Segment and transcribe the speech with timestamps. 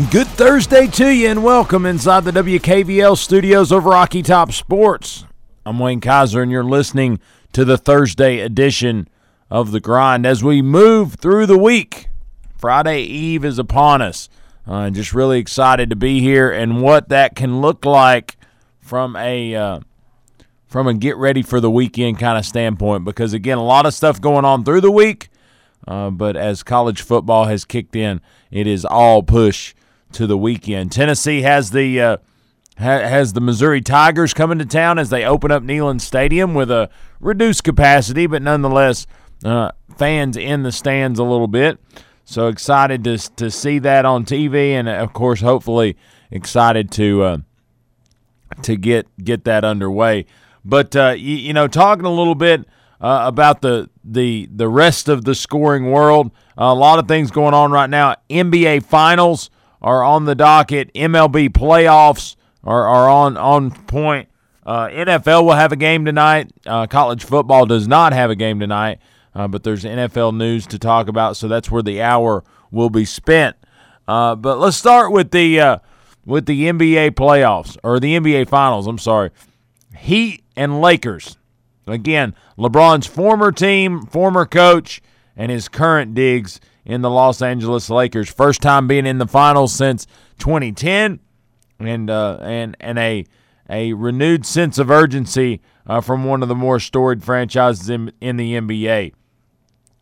[0.00, 5.26] And good Thursday to you, and welcome inside the WKVL studios of Rocky Top Sports.
[5.66, 7.20] I'm Wayne Kaiser, and you're listening
[7.52, 9.08] to the Thursday edition
[9.50, 10.24] of The Grind.
[10.24, 12.08] As we move through the week,
[12.56, 14.30] Friday Eve is upon us.
[14.66, 18.38] Uh, just really excited to be here and what that can look like
[18.78, 19.80] from a uh,
[20.66, 23.04] from a get ready for the weekend kind of standpoint.
[23.04, 25.28] Because again, a lot of stuff going on through the week,
[25.86, 29.74] uh, but as college football has kicked in, it is all push
[30.12, 30.92] to the weekend.
[30.92, 32.16] Tennessee has the uh,
[32.78, 36.70] ha- has the Missouri Tigers coming to town as they open up Neyland Stadium with
[36.70, 36.90] a
[37.20, 39.06] reduced capacity, but nonetheless
[39.44, 41.78] uh, fans in the stands a little bit.
[42.24, 45.96] So excited to to see that on TV, and of course, hopefully
[46.30, 47.38] excited to uh,
[48.62, 50.26] to get get that underway.
[50.64, 52.66] But uh, you, you know, talking a little bit.
[53.02, 56.30] Uh, about the the the rest of the scoring world.
[56.58, 58.14] a lot of things going on right now.
[58.28, 59.48] NBA Finals
[59.82, 60.92] are on the docket.
[60.94, 64.28] MLB playoffs are, are on on point.
[64.64, 66.50] Uh, NFL will have a game tonight.
[66.66, 68.98] Uh, college football does not have a game tonight,
[69.34, 73.04] uh, but there's NFL news to talk about, so that's where the hour will be
[73.04, 73.56] spent.
[74.06, 75.78] Uh, but let's start with the uh,
[76.26, 78.86] with the NBA playoffs or the NBA finals.
[78.86, 79.30] I'm sorry,
[79.96, 81.36] Heat and Lakers.
[81.86, 85.00] Again, LeBron's former team, former coach,
[85.36, 88.30] and his current digs in the Los Angeles Lakers.
[88.30, 90.06] First time being in the finals since
[90.38, 91.20] 2010,
[91.78, 93.24] and uh, and and a
[93.68, 98.36] a renewed sense of urgency uh, from one of the more storied franchises in, in
[98.36, 99.12] the NBA.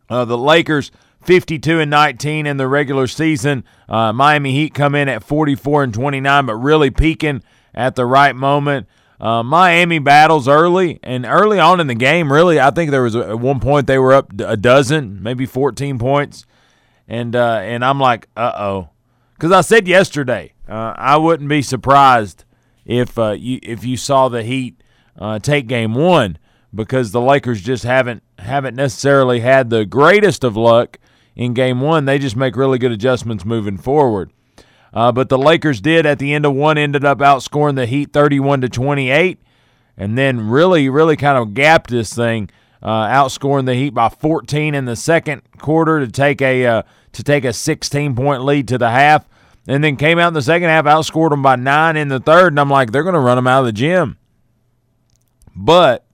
[0.09, 0.91] Uh, the Lakers
[1.21, 3.63] 52 and 19 in the regular season.
[3.87, 8.35] Uh, Miami Heat come in at 44 and 29, but really peaking at the right
[8.35, 8.87] moment.
[9.19, 12.31] Uh, Miami battles early and early on in the game.
[12.31, 15.45] Really, I think there was a, at one point they were up a dozen, maybe
[15.45, 16.45] 14 points,
[17.09, 18.89] and uh, and I'm like, uh oh,
[19.33, 22.45] because I said yesterday uh, I wouldn't be surprised
[22.85, 24.81] if uh, you if you saw the Heat
[25.17, 26.37] uh, take game one
[26.73, 30.99] because the Lakers just haven't haven't necessarily had the greatest of luck
[31.35, 32.05] in game one.
[32.05, 34.31] They just make really good adjustments moving forward.
[34.93, 38.11] Uh, but the Lakers did at the end of one ended up outscoring the Heat
[38.11, 39.39] 31 to 28,
[39.97, 42.49] and then really, really kind of gapped this thing,
[42.81, 47.23] uh, outscoring the Heat by 14 in the second quarter to take a uh, to
[47.23, 49.27] take a 16 point lead to the half,
[49.67, 52.53] and then came out in the second half, outscored them by nine in the third,
[52.53, 54.17] and I'm like, they're going to run them out of the gym,
[55.55, 56.05] but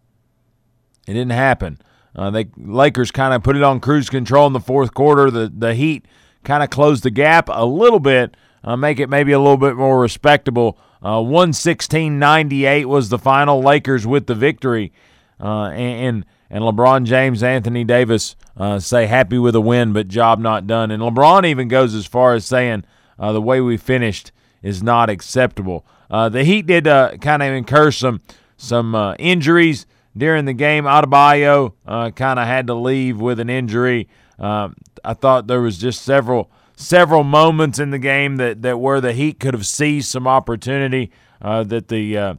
[1.07, 1.79] it didn't happen.
[2.15, 5.29] Uh, they Lakers kind of put it on cruise control in the fourth quarter.
[5.29, 6.05] The the Heat
[6.43, 9.75] kind of closed the gap a little bit uh, make it maybe a little bit
[9.75, 10.77] more respectable.
[11.01, 13.61] Uh, 116-98 was the final.
[13.61, 14.91] Lakers with the victory,
[15.39, 20.39] uh, and and LeBron James, Anthony Davis uh, say happy with a win, but job
[20.39, 20.91] not done.
[20.91, 22.85] And LeBron even goes as far as saying
[23.17, 25.85] uh, the way we finished is not acceptable.
[26.09, 28.21] Uh, the Heat did uh, kind of incur some
[28.57, 29.85] some uh, injuries
[30.15, 30.85] during the game.
[30.85, 34.07] Adebayo uh, kind of had to leave with an injury.
[34.39, 39.01] Um, I thought there was just several several moments in the game that, that where
[39.01, 41.11] the Heat could have seized some opportunity
[41.41, 42.37] that the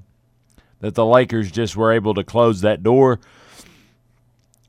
[0.80, 3.18] that the Lakers just were able to close that door.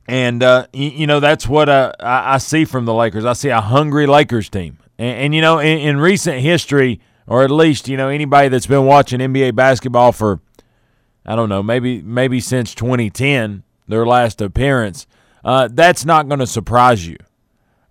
[0.08, 3.26] And uh, you, you, know that's what uh, I, I, see from the Lakers.
[3.26, 7.44] I see a hungry Lakers team, and, and you know in, in, recent history, or
[7.44, 10.40] at least you know anybody that's been watching NBA basketball for
[11.26, 15.08] I don't know maybe maybe since 2010, their last appearance,
[15.44, 17.18] uh, that's not going to surprise you.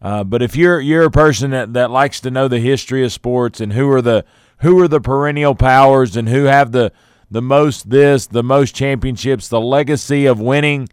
[0.00, 3.12] Uh, but if you're you're a person that, that likes to know the history of
[3.12, 4.25] sports and who are the
[4.58, 6.93] who are the perennial powers and who have the
[7.31, 10.88] the most this, the most championships, the legacy of winning,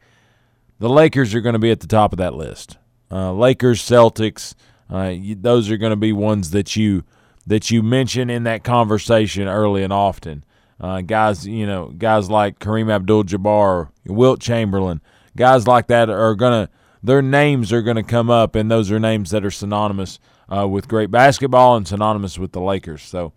[0.84, 2.78] the Lakers are going to be at the top of that list.
[3.10, 4.54] Uh, Lakers, Celtics,
[4.92, 7.06] uh, you, those are going to be ones that you
[7.48, 10.44] that you mention in that conversation early and often.
[10.82, 15.00] Uh, guys, you know, guys like Kareem Abdul-Jabbar, Wilt Chamberlain,
[15.38, 16.70] guys like that are to
[17.02, 20.20] their names are going to come up, and those are names that are synonymous
[20.54, 23.04] uh, with great basketball and synonymous with the Lakers.
[23.04, 23.32] So,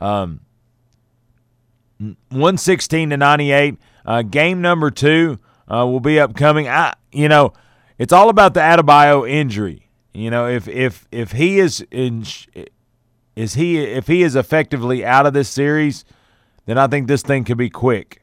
[0.00, 0.40] um,
[1.98, 3.76] 116 to 98.
[4.04, 5.38] Uh, game number two
[5.70, 6.68] uh, will be upcoming.
[6.68, 7.52] I, you know,
[7.98, 9.88] it's all about the Adebayo injury.
[10.12, 12.24] You know, if if if he is in,
[13.36, 16.04] is he if he is effectively out of this series,
[16.66, 18.22] then I think this thing could be quick.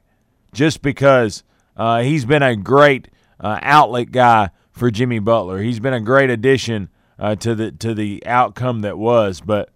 [0.54, 1.44] Just because
[1.76, 3.10] uh, he's been a great
[3.40, 5.60] uh, outlet guy for Jimmy Butler.
[5.60, 6.90] He's been a great addition
[7.20, 9.42] uh, to the to the outcome that was.
[9.42, 9.70] But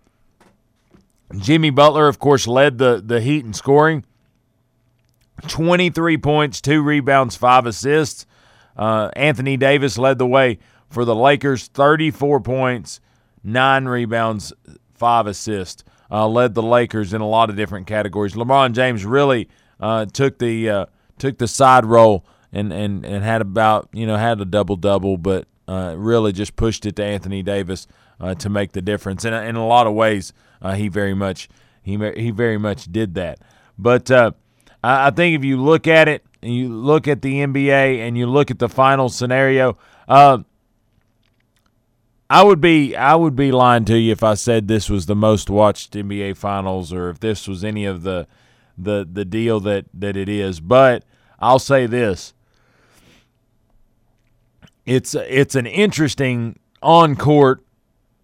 [1.38, 4.06] Jimmy Butler, of course, led the the Heat in scoring.
[5.48, 8.26] 23 points, two rebounds, five assists.
[8.76, 10.60] Uh, Anthony Davis led the way
[10.90, 13.00] for the Lakers, 34 points,
[13.44, 14.54] nine rebounds,
[14.94, 15.84] five assists.
[16.10, 18.34] Uh, led the Lakers in a lot of different categories.
[18.34, 19.48] LeBron James really
[19.80, 20.86] uh, took the uh,
[21.18, 25.18] took the side role and, and, and had about you know had a double double,
[25.18, 27.88] but uh, really just pushed it to Anthony Davis
[28.20, 29.24] uh, to make the difference.
[29.24, 30.34] And in a lot of ways,
[30.76, 31.48] he very much
[31.82, 33.40] he he very much did that.
[33.80, 34.12] But
[34.84, 38.26] I think if you look at it, and you look at the NBA, and you
[38.26, 39.78] look at the final scenario.
[40.08, 40.40] Uh,
[42.32, 45.18] I would be I would be lying to you if I said this was the
[45.18, 48.26] most watched NBA finals or if this was any of the
[48.78, 50.62] the the deal that that it is.
[50.62, 51.04] But
[51.40, 52.34] I'll say this:
[54.86, 57.66] it's it's an interesting on court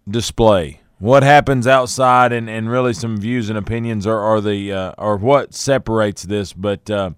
[0.08, 0.80] display.
[0.98, 5.16] What happens outside and, and really some views and opinions are, are the uh, are
[5.16, 6.52] what separates this.
[6.52, 7.10] But uh,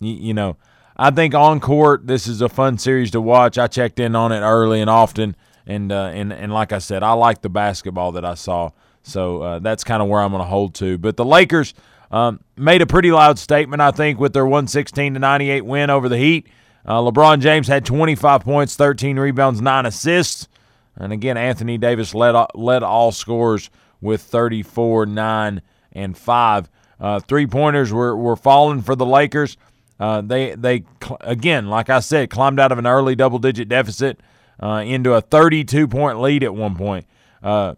[0.00, 0.58] you, you know,
[0.96, 3.56] I think on court this is a fun series to watch.
[3.56, 5.34] I checked in on it early and often,
[5.66, 8.70] and uh, and and like I said, I like the basketball that I saw.
[9.02, 10.98] So uh, that's kind of where I'm going to hold to.
[10.98, 11.74] But the Lakers
[12.10, 16.08] um, made a pretty loud statement, I think, with their 116 to 98 win over
[16.08, 16.48] the Heat.
[16.84, 20.48] Uh, LeBron James had 25 points, 13 rebounds, nine assists,
[20.96, 25.62] and again, Anthony Davis led led all scores with 34, nine,
[25.92, 26.68] and five.
[27.00, 29.56] Uh, three pointers were, were falling for the Lakers.
[29.98, 30.84] Uh, they they
[31.20, 34.20] again, like I said, climbed out of an early double digit deficit
[34.60, 37.06] uh, into a 32 point lead at one point.
[37.42, 37.74] Uh,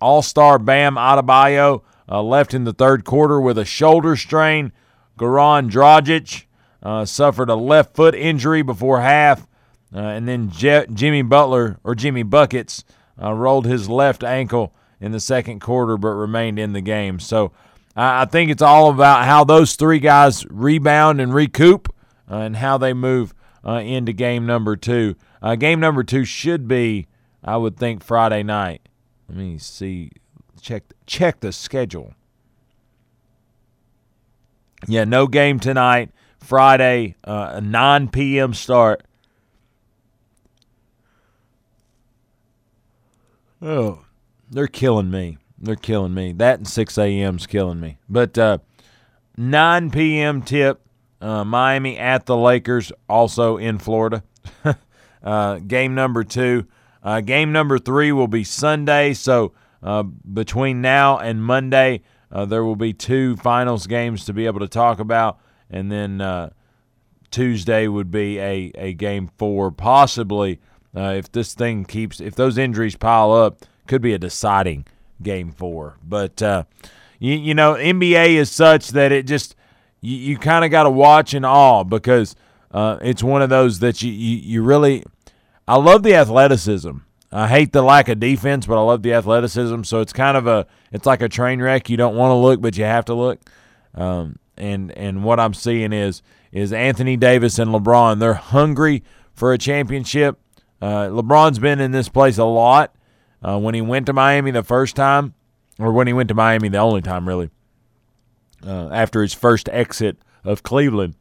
[0.00, 4.72] all star Bam Adebayo uh, left in the third quarter with a shoulder strain.
[5.18, 6.44] Goran Dragic
[6.82, 9.46] uh, suffered a left foot injury before half,
[9.96, 12.84] uh, and then Je- Jimmy Butler or Jimmy Buckets
[13.20, 17.18] uh, rolled his left ankle in the second quarter, but remained in the game.
[17.18, 17.52] So
[17.96, 21.92] I think it's all about how those three guys rebound and recoup,
[22.30, 23.34] uh, and how they move
[23.64, 25.16] uh, into game number two.
[25.40, 27.06] Uh, game number two should be,
[27.42, 28.82] I would think, Friday night.
[29.28, 30.10] Let me see.
[30.60, 32.12] Check check the schedule.
[34.86, 36.10] Yeah, no game tonight.
[36.38, 38.54] Friday, uh, a 9 p.m.
[38.54, 39.02] start.
[43.60, 44.04] Oh,
[44.50, 45.38] they're killing me.
[45.58, 46.32] They're killing me.
[46.32, 47.98] That and 6 a.m.'s killing me.
[48.08, 48.58] But uh,
[49.36, 50.42] 9 p.m.
[50.42, 50.80] tip,
[51.20, 54.22] uh, Miami at the Lakers, also in Florida.
[55.22, 56.66] uh, game number two.
[57.02, 59.14] Uh, game number three will be Sunday.
[59.14, 64.46] So uh, between now and Monday, uh, there will be two finals games to be
[64.46, 65.38] able to talk about
[65.70, 66.20] and then
[67.30, 70.60] Tuesday would be a, a game four, possibly
[70.96, 74.86] uh, if this thing keeps if those injuries pile up, could be a deciding
[75.22, 75.98] game four.
[76.02, 76.64] But uh,
[77.18, 79.54] you, you know, NBA is such that it just
[80.00, 82.34] you, you kind of got to watch in awe because
[82.70, 85.04] uh, it's one of those that you, you you really.
[85.68, 86.98] I love the athleticism.
[87.32, 89.82] I hate the lack of defense, but I love the athleticism.
[89.82, 91.90] So it's kind of a it's like a train wreck.
[91.90, 93.40] You don't want to look, but you have to look.
[93.94, 96.22] Um, and and what I'm seeing is
[96.52, 98.20] is Anthony Davis and LeBron.
[98.20, 99.02] They're hungry
[99.34, 100.38] for a championship.
[100.80, 102.94] Uh, LeBron's been in this place a lot.
[103.42, 105.34] Uh, when he went to Miami the first time,
[105.78, 107.50] or when he went to Miami the only time, really,
[108.66, 111.14] uh, after his first exit of Cleveland.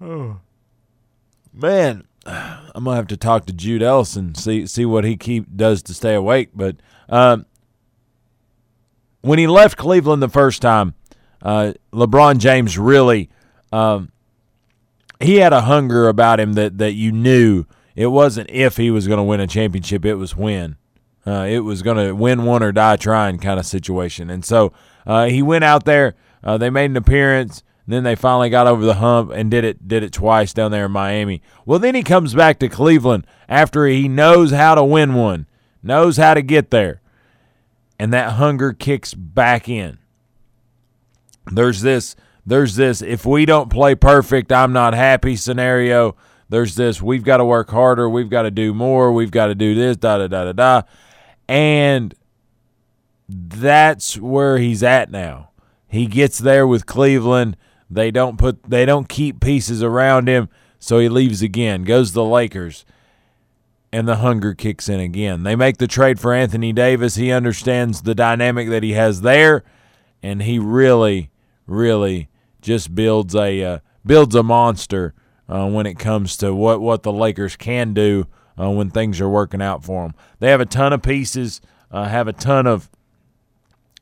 [0.00, 0.38] Oh,
[1.52, 5.82] man, I'm gonna have to talk to Jude Ellison see see what he keep does
[5.84, 6.50] to stay awake.
[6.54, 6.76] But
[7.08, 7.46] um,
[9.20, 10.94] when he left Cleveland the first time,
[11.42, 13.28] uh, LeBron James really
[13.72, 14.10] um,
[15.24, 17.64] he had a hunger about him that that you knew
[17.94, 20.76] it wasn't if he was going to win a championship, it was when.
[21.26, 24.28] Uh, it was going to win one or die trying kind of situation.
[24.28, 24.72] And so
[25.06, 26.14] uh, he went out there.
[26.42, 27.62] Uh, they made an appearance.
[27.86, 30.86] Then they finally got over the hump and did it did it twice down there
[30.86, 31.42] in Miami.
[31.64, 35.46] Well, then he comes back to Cleveland after he knows how to win one,
[35.82, 37.00] knows how to get there
[37.98, 39.98] and that hunger kicks back in.
[41.50, 42.16] There's this
[42.46, 46.16] there's this if we don't play perfect, I'm not happy scenario.
[46.48, 49.54] There's this we've got to work harder, we've got to do more, we've got to
[49.54, 50.82] do this da da da da da.
[51.48, 52.14] And
[53.28, 55.50] that's where he's at now.
[55.88, 57.56] He gets there with Cleveland.
[57.90, 60.48] They don't put they don't keep pieces around him,
[60.78, 61.84] so he leaves again.
[61.84, 62.84] Goes to the Lakers.
[63.92, 65.44] and the hunger kicks in again.
[65.44, 67.14] They make the trade for Anthony Davis.
[67.14, 69.62] He understands the dynamic that he has there,
[70.20, 71.30] and he really,
[71.68, 72.28] really
[72.64, 75.14] just builds a uh, builds a monster
[75.48, 78.26] uh, when it comes to what what the Lakers can do
[78.58, 80.14] uh, when things are working out for them.
[80.40, 82.90] They have a ton of pieces, uh, have a ton of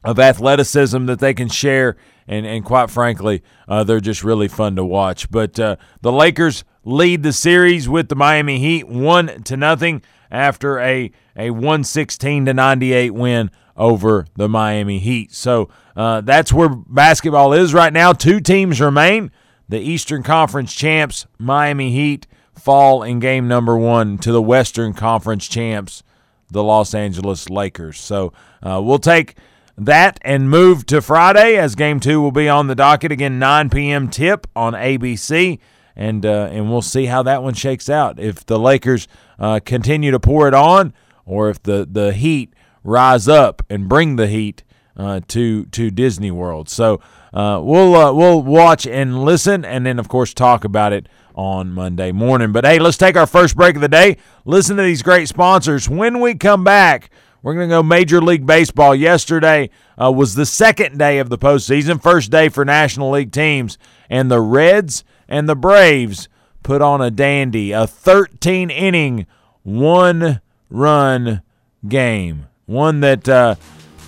[0.05, 4.77] of athleticism that they can share, and and quite frankly, uh, they're just really fun
[4.77, 5.31] to watch.
[5.31, 10.79] But uh, the Lakers lead the series with the Miami Heat one to nothing after
[10.79, 15.33] a a 116 to 98 win over the Miami Heat.
[15.33, 18.13] So uh, that's where basketball is right now.
[18.13, 19.31] Two teams remain.
[19.69, 25.49] The Eastern Conference champs, Miami Heat, fall in game number one to the Western Conference
[25.49, 26.03] champs,
[26.51, 27.99] the Los Angeles Lakers.
[27.99, 28.33] So
[28.63, 29.37] uh, we'll take
[29.79, 33.71] that and move to Friday as game two will be on the docket again, 9
[33.71, 34.09] p.m.
[34.09, 35.59] tip on ABC.
[35.95, 38.19] And, uh, and we'll see how that one shakes out.
[38.19, 39.09] If the Lakers
[39.39, 40.95] uh, continue to pour it on,
[41.27, 44.63] or if the, the Heat rise up and bring the Heat
[44.97, 46.69] uh, to to Disney World.
[46.69, 47.01] So
[47.33, 51.73] uh, we'll uh, we'll watch and listen, and then of course talk about it on
[51.73, 52.53] Monday morning.
[52.53, 54.19] But hey, let's take our first break of the day.
[54.45, 55.89] Listen to these great sponsors.
[55.89, 57.11] When we come back,
[57.43, 58.95] we're going to go Major League Baseball.
[58.95, 59.71] Yesterday
[60.01, 64.31] uh, was the second day of the postseason, first day for National League teams, and
[64.31, 66.29] the Reds and the Braves
[66.63, 69.27] put on a dandy, a 13 inning,
[69.65, 71.43] one run
[71.89, 73.57] game, one that uh,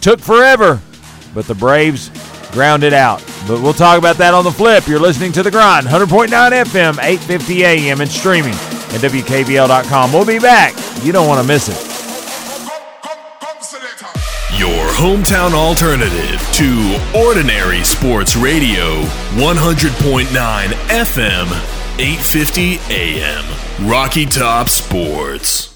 [0.05, 0.79] took forever,
[1.33, 2.11] but the Braves
[2.53, 3.25] grounded out.
[3.49, 4.87] But we'll talk about that on the flip.
[4.87, 10.13] You're listening to The Grind, 100.9 FM, 850 AM, and streaming at WKVL.com.
[10.13, 10.75] We'll be back.
[11.03, 11.81] You don't want to miss it.
[14.59, 19.01] Your hometown alternative to Ordinary Sports Radio,
[19.37, 21.47] 100.9 FM,
[21.99, 23.89] 850 AM.
[23.89, 25.74] Rocky Top Sports.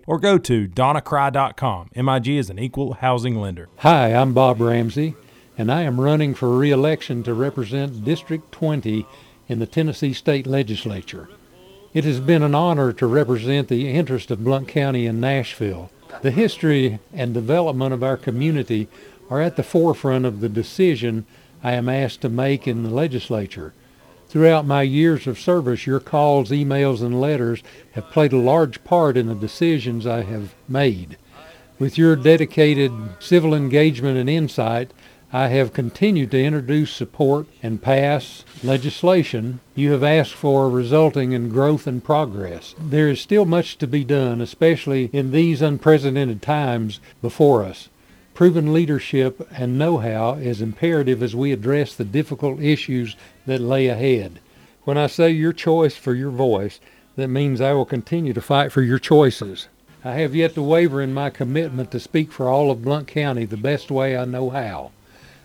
[0.07, 1.89] or go to donnacry.com.
[1.95, 3.69] MIG is an equal housing lender.
[3.77, 5.15] Hi, I'm Bob Ramsey,
[5.57, 9.05] and I am running for re election to represent District 20
[9.47, 11.29] in the Tennessee State Legislature.
[11.93, 15.91] It has been an honor to represent the interest of Blount County and Nashville.
[16.21, 18.87] The history and development of our community
[19.29, 21.25] are at the forefront of the decision
[21.63, 23.73] I am asked to make in the legislature.
[24.31, 27.61] Throughout my years of service, your calls, emails, and letters
[27.91, 31.17] have played a large part in the decisions I have made.
[31.77, 34.93] With your dedicated civil engagement and insight,
[35.33, 41.49] I have continued to introduce support and pass legislation you have asked for resulting in
[41.49, 42.73] growth and progress.
[42.79, 47.89] There is still much to be done, especially in these unprecedented times before us.
[48.33, 54.39] Proven leadership and know-how is imperative as we address the difficult issues that lay ahead.
[54.83, 56.79] When I say your choice for your voice,
[57.17, 59.67] that means I will continue to fight for your choices.
[60.03, 63.45] I have yet to waver in my commitment to speak for all of Blount County
[63.45, 64.91] the best way I know how.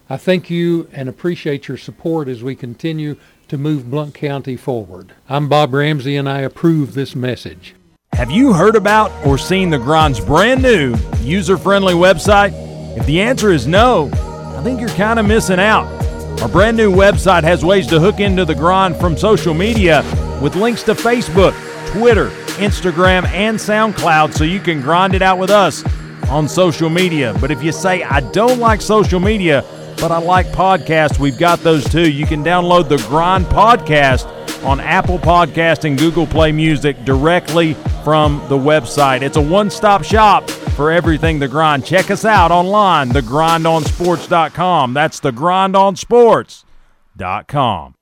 [0.09, 3.17] I thank you and appreciate your support as we continue
[3.49, 5.13] to move Blount County forward.
[5.29, 7.75] I'm Bob Ramsey and I approve this message.
[8.13, 12.76] Have you heard about or seen the Grind's brand new user friendly website?
[12.97, 14.11] If the answer is no,
[14.57, 15.85] I think you're kind of missing out.
[16.41, 20.03] Our brand new website has ways to hook into the grind from social media
[20.43, 21.53] with links to Facebook,
[21.93, 25.85] Twitter, Instagram, and SoundCloud so you can grind it out with us
[26.29, 27.37] on social media.
[27.41, 29.65] But if you say, I don't like social media,
[29.99, 32.11] but I like podcasts, we've got those too.
[32.11, 34.27] You can download the Grind Podcast
[34.65, 37.75] on Apple Podcast and Google Play Music directly
[38.05, 39.23] from the website.
[39.23, 41.85] It's a one-stop shop for everything The Grind.
[41.85, 44.95] Check us out online, thegrindonsports.com.
[44.95, 47.96] That's thegrindonsports.com.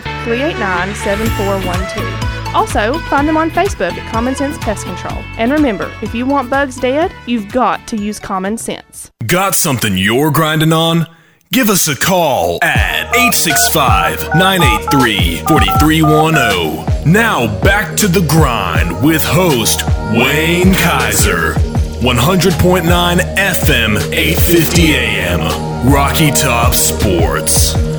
[0.00, 2.54] 389 7412.
[2.54, 5.22] Also, find them on Facebook at Common Sense Pest Control.
[5.38, 9.10] And remember, if you want bugs dead, you've got to use common sense.
[9.26, 11.06] Got something you're grinding on?
[11.50, 17.12] Give us a call at 865 983 4310.
[17.12, 19.82] Now back to the grind with host
[20.12, 21.52] Wayne Kaiser.
[22.00, 22.82] 100.9
[23.36, 25.92] FM, 850 AM.
[25.92, 27.91] Rocky Top Sports.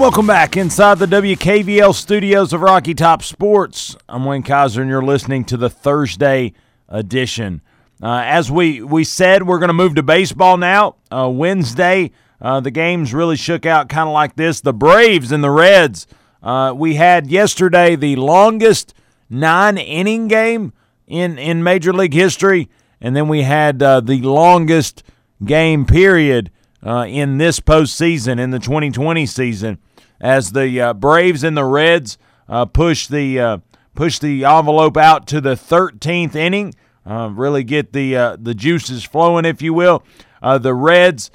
[0.00, 3.94] And welcome back inside the WKVL studios of Rocky Top Sports.
[4.08, 6.54] I'm Wayne Kaiser, and you're listening to the Thursday
[6.88, 7.60] edition.
[8.02, 10.96] Uh, as we, we said, we're going to move to baseball now.
[11.10, 14.62] Uh, Wednesday, uh, the games really shook out kind of like this.
[14.62, 16.06] The Braves and the Reds.
[16.42, 18.94] Uh, we had yesterday the longest
[19.28, 20.72] nine inning game
[21.08, 22.70] in, in Major League history,
[23.02, 25.02] and then we had uh, the longest
[25.44, 26.50] game period
[26.82, 29.78] uh, in this postseason, in the 2020 season,
[30.20, 33.58] as the uh, Braves and the Reds uh, push the uh,
[33.94, 36.74] push the envelope out to the 13th inning.
[37.06, 40.04] Uh, really get the uh, the juices flowing, if you will.
[40.42, 41.30] the Reds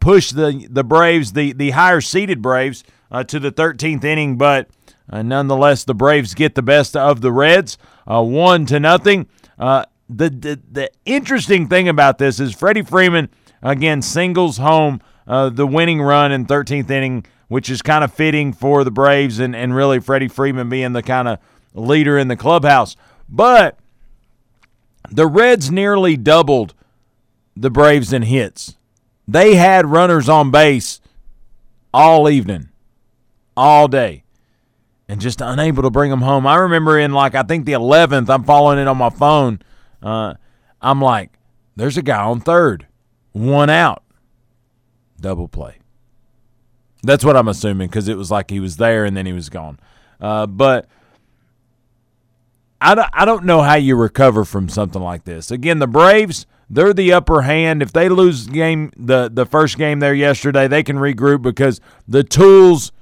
[0.00, 2.84] push the the Braves, the the higher seeded Braves,
[3.26, 4.68] to the 13th inning, but
[5.10, 9.28] nonetheless, the Braves get the best of the Reds, one to nothing.
[9.58, 13.28] the, the the interesting thing about this is Freddie Freeman
[13.62, 18.52] again singles home uh, the winning run in 13th inning, which is kind of fitting
[18.52, 21.38] for the Braves and, and really Freddie Freeman being the kind of
[21.74, 22.94] leader in the clubhouse.
[23.28, 23.78] But
[25.10, 26.74] the Reds nearly doubled
[27.56, 28.76] the Braves in hits.
[29.26, 31.00] They had runners on base
[31.92, 32.68] all evening,
[33.56, 34.24] all day,
[35.08, 36.46] and just unable to bring them home.
[36.46, 39.60] I remember in like I think the 11th, I'm following it on my phone.
[40.02, 40.34] Uh,
[40.80, 41.32] I'm like,
[41.76, 42.86] there's a guy on third
[43.32, 44.02] one out,
[45.20, 45.78] double play.
[47.02, 49.48] That's what I'm assuming because it was like he was there and then he was
[49.48, 49.78] gone.
[50.20, 50.88] Uh, but
[52.80, 55.50] I don't, I don't know how you recover from something like this.
[55.50, 57.82] Again, the Braves, they're the upper hand.
[57.82, 61.80] If they lose the game the, the first game there yesterday, they can regroup because
[62.06, 62.92] the tools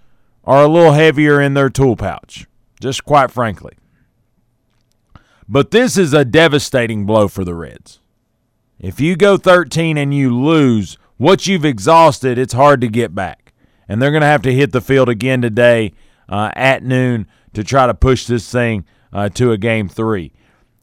[0.44, 2.46] are a little heavier in their tool pouch,
[2.80, 3.74] just quite frankly.
[5.48, 8.00] But this is a devastating blow for the Reds.
[8.78, 13.45] If you go 13 and you lose, what you've exhausted, it's hard to get back.
[13.88, 15.92] And they're going to have to hit the field again today
[16.28, 20.32] uh, at noon to try to push this thing uh, to a game three.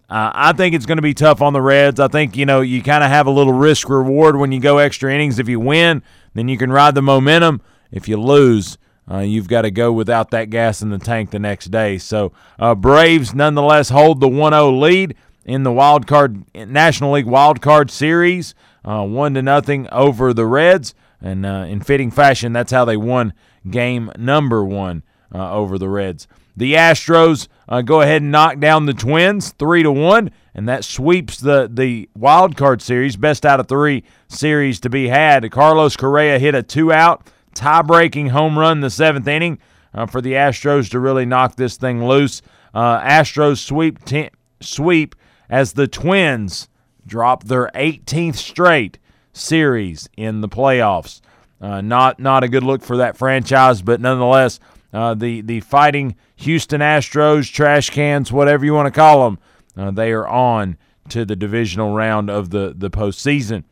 [0.09, 1.99] Uh, I think it's going to be tough on the Reds.
[1.99, 4.77] I think, you know, you kind of have a little risk reward when you go
[4.77, 5.39] extra innings.
[5.39, 7.61] If you win, then you can ride the momentum.
[7.91, 8.77] If you lose,
[9.09, 11.97] uh, you've got to go without that gas in the tank the next day.
[11.97, 17.25] So, uh, Braves nonetheless hold the 1 0 lead in the wild card National League
[17.25, 22.53] wild card series, uh, one to nothing over the Reds, and uh, in fitting fashion,
[22.53, 23.33] that's how they won
[23.69, 26.27] game number one uh, over the Reds.
[26.55, 30.85] The Astros uh, go ahead and knock down the Twins three to one, and that
[30.85, 35.49] sweeps the the wild card series, best out of three series to be had.
[35.49, 39.57] Carlos Correa hit a two out tie breaking home run the seventh inning
[39.93, 42.41] uh, for the Astros to really knock this thing loose.
[42.73, 45.15] Uh, Astros sweep ten, sweep
[45.49, 46.69] as the Twins
[47.05, 48.97] drop their 18th straight
[49.33, 51.19] series in the playoffs.
[51.59, 54.59] Uh, not not a good look for that franchise, but nonetheless,
[54.93, 59.39] uh, the the fighting Houston Astros, trash cans, whatever you want to call them,
[59.77, 60.77] uh, they are on
[61.09, 63.63] to the divisional round of the the postseason.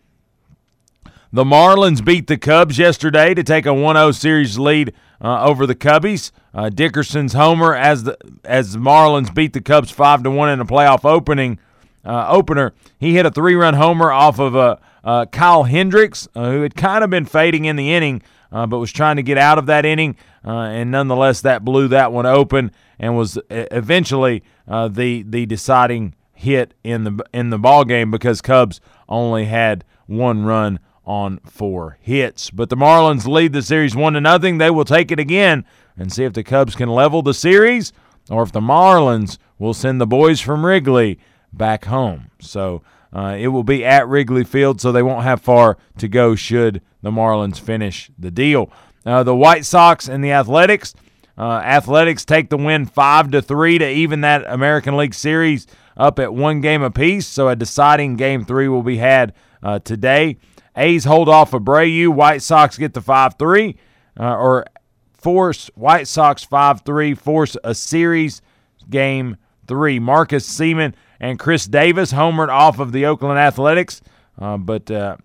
[1.33, 5.75] the Marlins beat the Cubs yesterday to take a 1-0 series lead uh, over the
[5.75, 6.31] Cubbies.
[6.53, 10.59] Uh, Dickerson's homer as the as the Marlins beat the Cubs five to one in
[10.59, 11.59] a playoff opening
[12.03, 12.73] uh, opener.
[12.99, 17.03] He hit a three-run homer off of uh, uh, Kyle Hendricks, uh, who had kind
[17.03, 19.85] of been fading in the inning, uh, but was trying to get out of that
[19.85, 26.13] inning, uh, and nonetheless that blew that one open and was eventually the the deciding
[26.33, 31.97] hit in the in the ball game because Cubs only had one run on four
[32.01, 32.49] hits.
[32.49, 34.57] But the Marlins lead the series one to nothing.
[34.57, 35.65] They will take it again
[35.97, 37.93] and see if the Cubs can level the series
[38.29, 41.19] or if the Marlins will send the boys from Wrigley
[41.53, 42.31] back home.
[42.39, 42.81] So
[43.13, 46.81] uh, it will be at Wrigley Field, so they won't have far to go should
[47.01, 48.71] the Marlins finish the deal.
[49.05, 50.93] Uh, the White Sox and the Athletics.
[51.37, 55.65] Uh, Athletics take the win five to three to even that American League Series
[55.97, 57.27] up at one game apiece.
[57.27, 60.37] So a deciding game three will be had uh, today.
[60.75, 62.09] A's hold off Abreu.
[62.09, 63.75] White Sox get the 5 3,
[64.19, 64.65] uh, or
[65.13, 68.41] force White Sox 5 3, force a series
[68.89, 69.99] game three.
[69.99, 74.01] Marcus Semien and Khris Davis homered off of the Oakland Athletics,
[74.39, 75.17] uh, but, uh,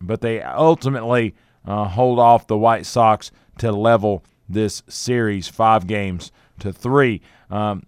[0.00, 6.32] but they ultimately uh, hold off the White Sox to level this series five games
[6.58, 7.22] to three.
[7.48, 7.84] Um,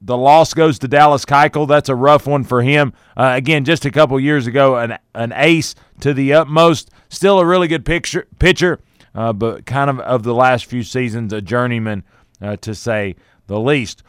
[0.00, 1.68] the loss goes to Dallas Keuchel.
[1.68, 2.92] That's a rough one for him.
[3.16, 6.90] Uh, again, just a couple years ago, an an ace to the utmost.
[7.08, 8.80] Still a really good picture, pitcher,
[9.14, 12.02] uh, but kind of of the last few seasons, a journeyman
[12.42, 13.14] uh, to say
[13.46, 14.02] the least.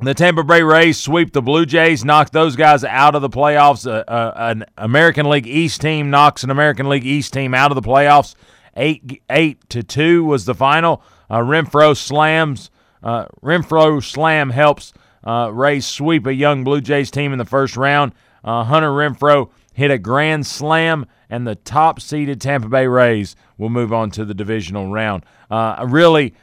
[0.00, 3.86] The Tampa Bay Rays sweep the Blue Jays, knock those guys out of the playoffs.
[3.86, 7.76] Uh, uh, an American League East team knocks an American League East team out of
[7.76, 8.34] the playoffs.
[8.76, 11.02] Eight eight to two was the final.
[11.30, 12.70] Uh, Renfroe slams
[13.02, 14.92] uh, Renfroe slam helps
[15.24, 18.12] uh, Rays sweep a young Blue Jays team in the first round.
[18.44, 23.70] Uh, Hunter Renfroe hit a grand slam, and the top seeded Tampa Bay Rays will
[23.70, 25.24] move on to the divisional round.
[25.50, 26.34] Uh, really,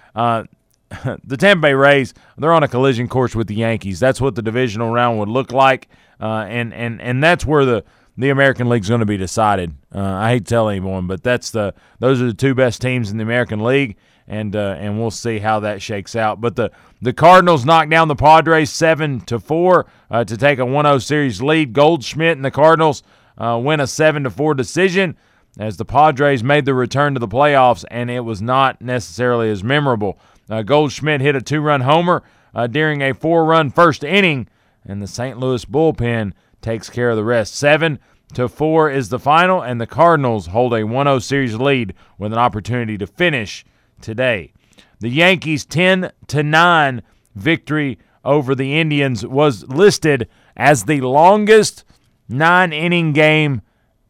[1.24, 4.00] the Tampa Bay Rays, they're on a collision course with the Yankees.
[4.00, 5.88] That's what the divisional round would look like,
[6.20, 7.84] uh, and, and, and that's where the
[8.20, 9.74] the American League is going to be decided.
[9.96, 13.12] Uh, I hate to tell anyone, but that's the those are the two best teams
[13.12, 13.96] in the American League,
[14.28, 16.42] and uh, and we'll see how that shakes out.
[16.42, 16.70] But the
[17.02, 21.42] the Cardinals knocked down the Padres seven to four uh, to take a 1-0 series
[21.42, 21.72] lead.
[21.72, 23.04] Goldschmidt and the Cardinals
[23.38, 25.16] uh, win a seven to four decision
[25.58, 29.64] as the Padres made the return to the playoffs, and it was not necessarily as
[29.64, 30.20] memorable.
[30.50, 34.48] Uh, Goldschmidt hit a two-run homer uh, during a four-run first inning,
[34.86, 35.38] and the St.
[35.38, 37.56] Louis bullpen takes care of the rest.
[37.56, 38.00] Seven
[38.34, 42.40] to four is the final, and the Cardinals hold a 1-0 series lead with an
[42.40, 43.66] opportunity to finish
[44.02, 44.54] today.
[45.00, 47.02] The Yankees 10 to 9
[47.36, 51.86] victory over the Indians was listed as the longest
[52.28, 53.62] nine inning game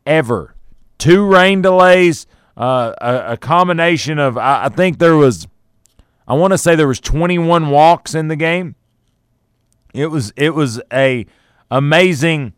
[0.06, 0.56] ever.
[0.98, 2.26] Two rain delays,
[2.58, 5.48] uh, a, a, combination of I, I think there was
[6.30, 8.76] I want to say there was 21 walks in the game.
[9.94, 11.26] It was it was a
[11.72, 12.54] amazing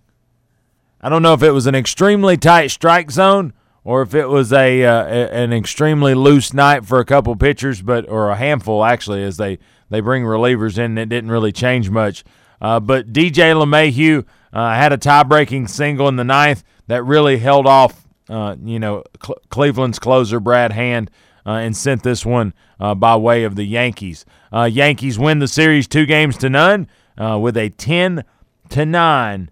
[1.01, 3.53] I don't know if it was an extremely tight strike zone
[3.83, 8.07] or if it was a, uh, an extremely loose night for a couple pitchers, but
[8.07, 9.57] or a handful actually, as they
[9.89, 10.97] they bring relievers in.
[10.97, 12.23] It didn't really change much.
[12.61, 17.65] Uh, but DJ LeMahieu uh, had a tie-breaking single in the ninth that really held
[17.65, 21.09] off, uh, you know, Cl- Cleveland's closer Brad Hand
[21.45, 24.25] uh, and sent this one uh, by way of the Yankees.
[24.53, 28.23] Yankees win the series two games to none with a ten
[28.69, 29.49] to nine,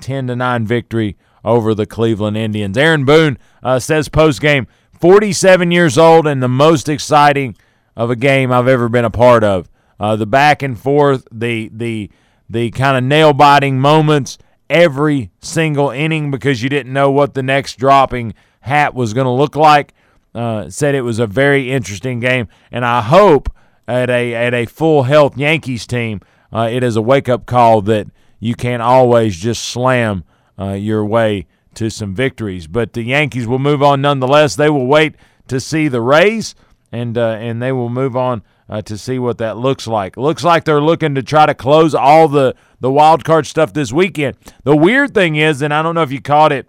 [0.00, 2.76] ten to nine victory over the Cleveland Indians.
[2.76, 4.66] Aaron Boone uh, says post game,
[5.00, 7.56] 47 years old and the most exciting
[7.96, 9.68] of a game I've ever been a part of.
[10.00, 12.10] Uh, the back and forth, the the
[12.50, 17.42] the kind of nail biting moments every single inning because you didn't know what the
[17.42, 19.94] next dropping hat was going to look like.
[20.34, 23.54] Uh, said it was a very interesting game, and I hope
[23.86, 26.20] at a at a full health Yankees team,
[26.52, 28.08] uh, it is a wake up call that
[28.40, 30.24] you can't always just slam
[30.58, 32.66] uh, your way to some victories.
[32.66, 34.56] But the Yankees will move on nonetheless.
[34.56, 35.14] They will wait
[35.48, 36.54] to see the Rays,
[36.90, 40.16] and uh, and they will move on uh, to see what that looks like.
[40.16, 43.92] Looks like they're looking to try to close all the the wild card stuff this
[43.92, 44.36] weekend.
[44.64, 46.68] The weird thing is, and I don't know if you caught it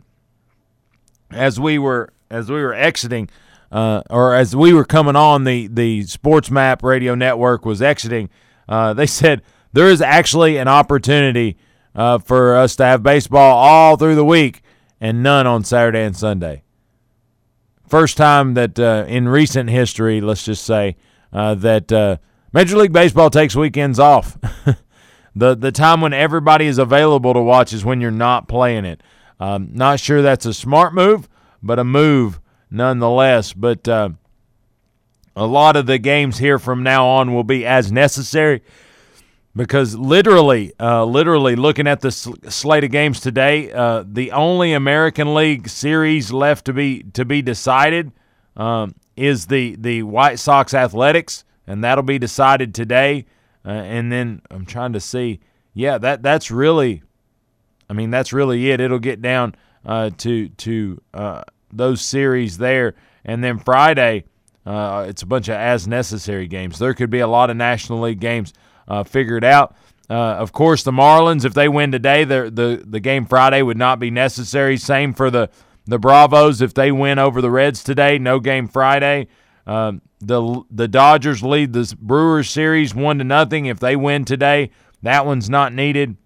[1.32, 3.30] as we were as we were exiting.
[3.76, 8.30] Uh, or as we were coming on, the the Sports Map Radio Network was exiting.
[8.70, 9.42] Uh, they said
[9.74, 11.58] there is actually an opportunity
[11.94, 14.62] uh, for us to have baseball all through the week
[15.02, 16.64] and none on Saturday and Sunday.
[17.86, 20.96] First time that uh, in recent history, let's just say,
[21.34, 22.16] uh, that uh,
[22.54, 24.38] Major League Baseball takes weekends off.
[25.36, 29.04] the the time when everybody is available to watch is when you're not playing it.
[29.38, 31.28] Um, not sure that's a smart move,
[31.62, 32.40] but a move
[32.76, 33.54] nonetheless.
[33.54, 34.10] But uh,
[35.36, 38.62] a lot of the games here from now on will be as necessary
[39.56, 44.74] because literally, uh, literally looking at the sl- slate of games today, uh, the only
[44.74, 48.12] American League series left to be to be decided
[48.58, 53.26] um, is the the White Sox Athletics, and that'll be decided today.
[53.66, 55.40] Uh, and then I'm trying to see,
[55.74, 57.02] yeah, that that's really,
[57.90, 58.80] I mean, that's really it.
[58.80, 64.26] It'll get down uh, to to uh, those series there, and then Friday.
[64.66, 66.80] Uh, it's a bunch of as necessary games.
[66.80, 68.52] There could be a lot of National League games
[68.88, 69.76] uh, figured out.
[70.10, 73.78] Uh, of course, the Marlins, if they win today, the, the the game Friday would
[73.78, 74.78] not be necessary.
[74.78, 75.50] Same for the
[75.86, 79.28] the Bravos, if they win over the Reds today, no game Friday.
[79.68, 83.66] Um, the the Dodgers lead the Brewers series one to nothing.
[83.66, 86.18] If they win today, that one's not needed.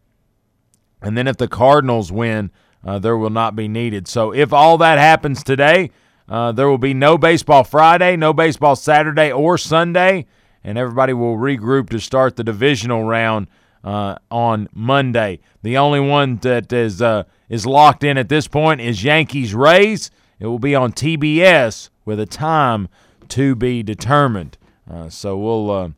[1.02, 2.52] And then if the Cardinals win,
[2.84, 4.08] uh, there will not be needed.
[4.08, 5.92] So if all that happens today,
[6.28, 10.26] uh, there will be no baseball Friday, no baseball Saturday or Sunday
[10.64, 13.48] and everybody will regroup to start the divisional round
[13.84, 15.40] uh, on Monday.
[15.62, 20.12] The only one that is uh, is locked in at this point is Yankees Rays.
[20.40, 22.90] It will be on TBS with a time
[23.30, 24.58] to be determined.
[24.90, 25.90] Uh, so we'll, uh,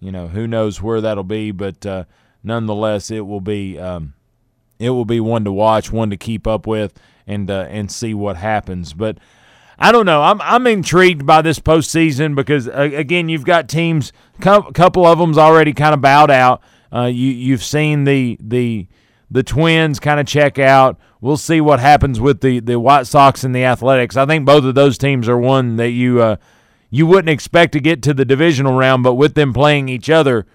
[0.00, 1.84] you know, who knows where that'll be, but
[2.42, 4.14] nonetheless, it will be um,
[4.78, 8.14] it will be one to watch, one to keep up with, and uh, and see
[8.14, 8.92] what happens.
[8.92, 9.18] But
[9.78, 10.22] I don't know.
[10.22, 14.12] I'm I'm intrigued by this postseason because uh, again, you've got teams.
[14.40, 16.62] A couple of them's already kind of bowed out.
[16.92, 18.86] Uh, you you've seen the the
[19.30, 20.98] the Twins kind of check out.
[21.20, 24.16] We'll see what happens with the the White Sox and the Athletics.
[24.16, 26.36] I think both of those teams are one that you uh,
[26.90, 30.46] you wouldn't expect to get to the divisional round, but with them playing each other,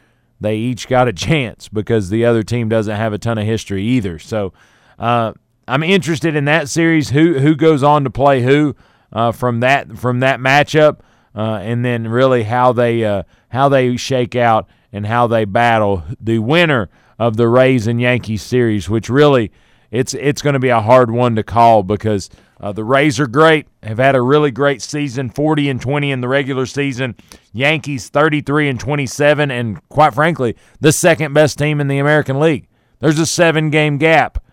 [0.42, 3.84] they each got a chance because the other team doesn't have a ton of history
[3.84, 4.20] either.
[4.20, 4.54] So.
[5.00, 5.34] Uh,
[5.68, 7.12] I'm interested in that series.
[7.12, 8.76] Who who goes on to play who?
[9.14, 11.00] uh, from that from that matchup,
[11.36, 16.04] uh, and then really how they uh, how they shake out and how they battle
[16.20, 19.52] the winner of the Rays and Yankees series, which really
[19.90, 22.30] it's it's going to be a hard one to call because
[22.62, 26.22] uh, the Rays are great, have had a really great season, 40 and 20 in
[26.22, 27.16] the regular season.
[27.52, 32.68] Yankees 33 and 27, and quite frankly, the second best team in the American League.
[33.00, 34.44] There's a seven game gap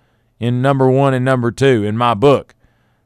[0.41, 2.55] in number one and number two in my book.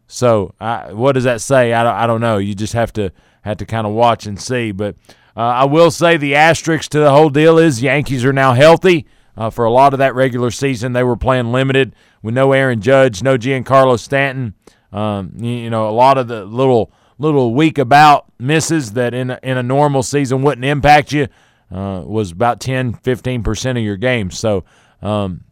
[0.07, 1.73] So, I, what does that say?
[1.73, 2.39] I don't, I don't know.
[2.39, 3.11] You just have to
[3.43, 4.71] have to kind of watch and see.
[4.71, 4.95] But
[5.37, 9.07] uh, I will say the asterisk to the whole deal is Yankees are now healthy.
[9.35, 12.83] Uh, for a lot of that regular season, they were playing limited with no Aaron
[12.83, 14.55] Judge, no Giancarlo Stanton.
[14.93, 19.39] Um, you, know, a lot of the little little week about misses that in a,
[19.43, 21.29] in a normal season wouldn't impact you
[21.71, 24.39] uh, was about 10, 15 percent of your games.
[24.39, 24.65] So,
[25.01, 25.45] um,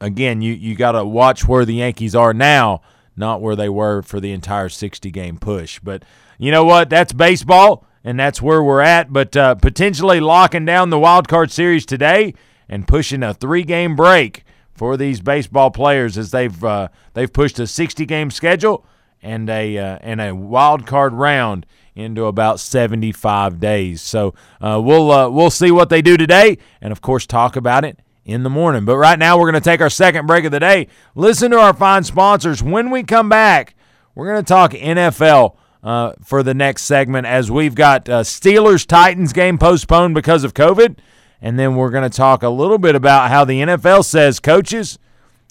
[0.00, 2.80] again, you you got to watch where the Yankees are now
[3.18, 5.80] not where they were for the entire 60 game push.
[5.80, 6.04] But
[6.38, 6.88] you know what?
[6.88, 9.12] That's baseball, and that's where we're at.
[9.12, 12.34] But uh, potentially locking down the wild card series today
[12.68, 14.44] and pushing a three game break
[14.78, 18.86] for these baseball players as they've uh, they've pushed a 60 game schedule
[19.20, 24.00] and a uh, and a wild card round into about 75 days.
[24.00, 27.84] So uh, we'll uh, we'll see what they do today, and of course talk about
[27.84, 28.84] it in the morning.
[28.84, 30.86] But right now, we're going to take our second break of the day.
[31.14, 32.62] Listen to our fine sponsors.
[32.62, 33.74] When we come back,
[34.14, 38.86] we're going to talk NFL uh, for the next segment as we've got uh, Steelers
[38.86, 40.98] Titans game postponed because of COVID.
[41.40, 44.98] And then we're going to talk a little bit about how the NFL says, coaches,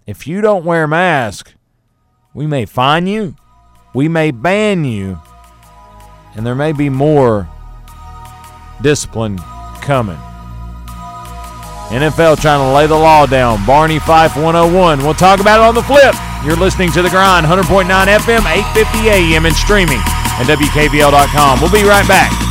[0.05, 1.53] if you don't wear a mask,
[2.33, 3.35] we may fine you,
[3.93, 5.19] we may ban you,
[6.35, 7.47] and there may be more
[8.81, 9.37] discipline
[9.81, 10.19] coming.
[11.87, 13.65] NFL trying to lay the law down.
[13.65, 14.99] Barney Fife 101.
[14.99, 16.13] We'll talk about it on the flip.
[16.43, 21.61] You're listening to The Grind, 100.9 FM, 850 AM, and streaming at WKVL.com.
[21.61, 22.46] We'll be right back.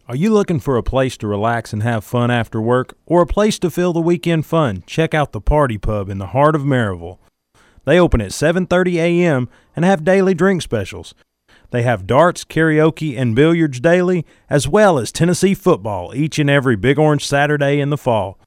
[0.06, 3.28] Are you looking for a place to relax and have fun after work, or a
[3.28, 4.84] place to fill the weekend fun?
[4.86, 7.20] Check out the Party Pub in the heart of Maryville.
[7.86, 9.48] They open at 7:30 a.m.
[9.78, 11.14] and have daily drink specials.
[11.72, 16.76] They have darts, karaoke, and billiards daily, as well as Tennessee football each and every
[16.76, 18.38] Big Orange Saturday in the fall.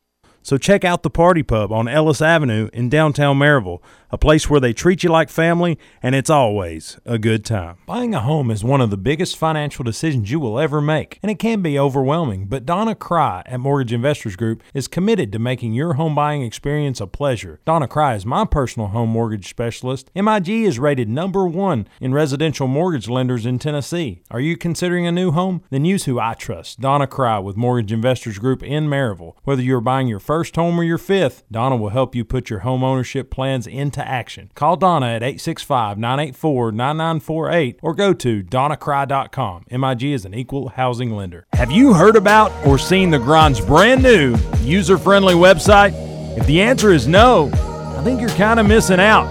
[0.43, 3.81] So check out the Party Pub on Ellis Avenue in downtown Maryville,
[4.13, 7.79] a place where they treat you like family and it's always a good time.
[7.87, 11.31] Buying a home is one of the biggest financial decisions you will ever make, and
[11.31, 15.73] it can be overwhelming, but Donna Cry at Mortgage Investors Group is committed to making
[15.73, 17.61] your home buying experience a pleasure.
[17.65, 20.11] Donna Cry is my personal home mortgage specialist.
[20.15, 24.23] MIG is rated number 1 in residential mortgage lenders in Tennessee.
[24.31, 25.63] Are you considering a new home?
[25.71, 29.35] Then use who I trust, Donna Cry with Mortgage Investors Group in Maryville.
[29.45, 32.61] Whether you're buying your first home or your fifth, Donna will help you put your
[32.61, 34.51] home ownership plans into action.
[34.55, 39.65] Call Donna at 865 984 9948 or go to donnacry.com.
[39.71, 41.47] MIG is an equal housing lender.
[41.53, 45.93] Have you heard about or seen the Grind's brand new user friendly website?
[46.37, 47.51] If the answer is no,
[47.97, 49.27] I think you're kind of missing out.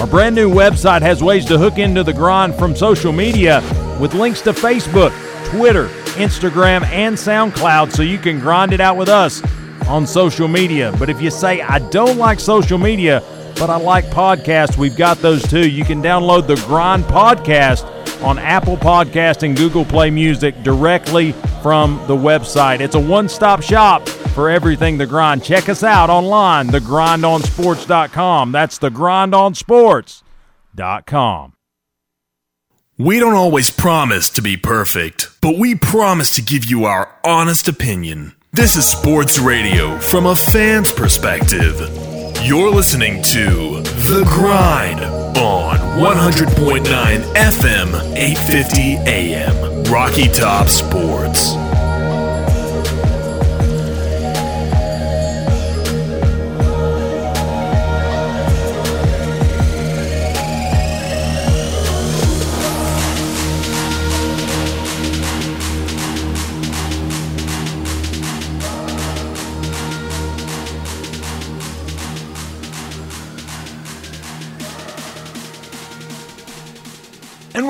[0.00, 3.60] Our brand new website has ways to hook into the Grind from social media
[4.00, 5.10] with links to Facebook,
[5.50, 9.42] Twitter, Instagram, and SoundCloud so you can grind it out with us
[9.88, 10.94] on social media.
[10.98, 13.22] But if you say, I don't like social media,
[13.58, 15.68] but I like podcasts, we've got those too.
[15.68, 17.86] You can download the Grind Podcast
[18.22, 22.80] on Apple Podcast and Google Play Music directly from the website.
[22.80, 25.44] It's a one-stop shop for everything The Grind.
[25.44, 28.52] Check us out online, thegrindonsports.com.
[28.52, 31.52] That's thegrindonsports.com.
[33.00, 37.68] We don't always promise to be perfect, but we promise to give you our honest
[37.68, 38.34] opinion.
[38.52, 42.07] This is sports radio from a fan's perspective.
[42.42, 45.00] You're listening to The Grind
[45.36, 46.84] on 100.9
[47.34, 49.84] FM, 850 AM.
[49.92, 51.54] Rocky Top Sports.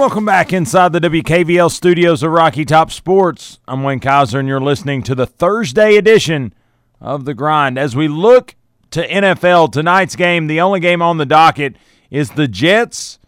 [0.08, 3.58] Welcome back inside the WKVL studios of Rocky Top Sports.
[3.68, 6.54] I'm Wayne Kaiser, and you're listening to the Thursday edition
[6.98, 7.76] of The Grind.
[7.76, 8.54] As we look
[8.92, 11.76] to NFL, tonight's game, the only game on the docket
[12.10, 13.18] is the Jets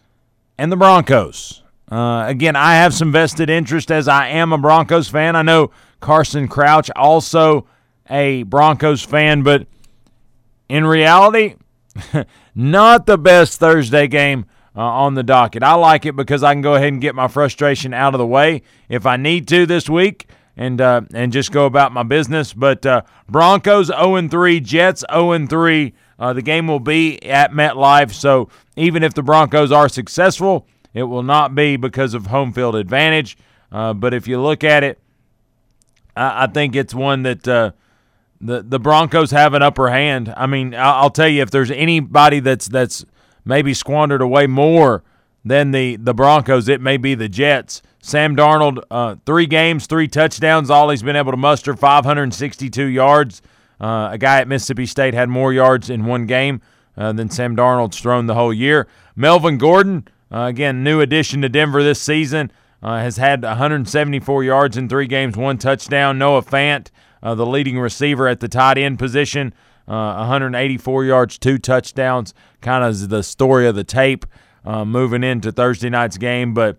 [0.57, 1.61] and the Broncos.
[1.91, 5.35] Uh, again, I have some vested interest as I am a Broncos fan.
[5.35, 7.67] I know Carson Crouch, also
[8.09, 9.67] a Broncos fan, but
[10.67, 11.57] in reality,
[12.55, 15.63] not the best Thursday game uh, on the docket.
[15.63, 18.27] I like it because I can go ahead and get my frustration out of the
[18.27, 22.53] way if I need to this week and uh, and just go about my business.
[22.53, 25.93] But uh, Broncos 0 3, Jets 0 3.
[26.19, 31.03] Uh, the game will be at MetLife, so even if the Broncos are successful, it
[31.03, 33.39] will not be because of home field advantage.
[33.71, 34.99] Uh, but if you look at it,
[36.15, 37.71] I, I think it's one that uh,
[38.39, 40.31] the the Broncos have an upper hand.
[40.37, 43.03] I mean, I'll tell you if there's anybody that's that's
[43.45, 45.03] maybe squandered away more
[45.43, 47.81] than the the Broncos, it may be the Jets.
[48.03, 53.41] Sam Darnold, uh, three games, three touchdowns, all he's been able to muster, 562 yards.
[53.79, 56.61] Uh, a guy at Mississippi State had more yards in one game
[56.97, 58.87] uh, than Sam Darnold's thrown the whole year.
[59.15, 62.51] Melvin Gordon, uh, again, new addition to Denver this season,
[62.81, 66.17] uh, has had 174 yards in three games, one touchdown.
[66.17, 66.89] Noah Fant,
[67.21, 69.53] uh, the leading receiver at the tight end position,
[69.91, 72.33] 184 yards, two touchdowns.
[72.61, 74.25] Kind of the story of the tape
[74.65, 76.53] moving into Thursday night's game.
[76.53, 76.77] But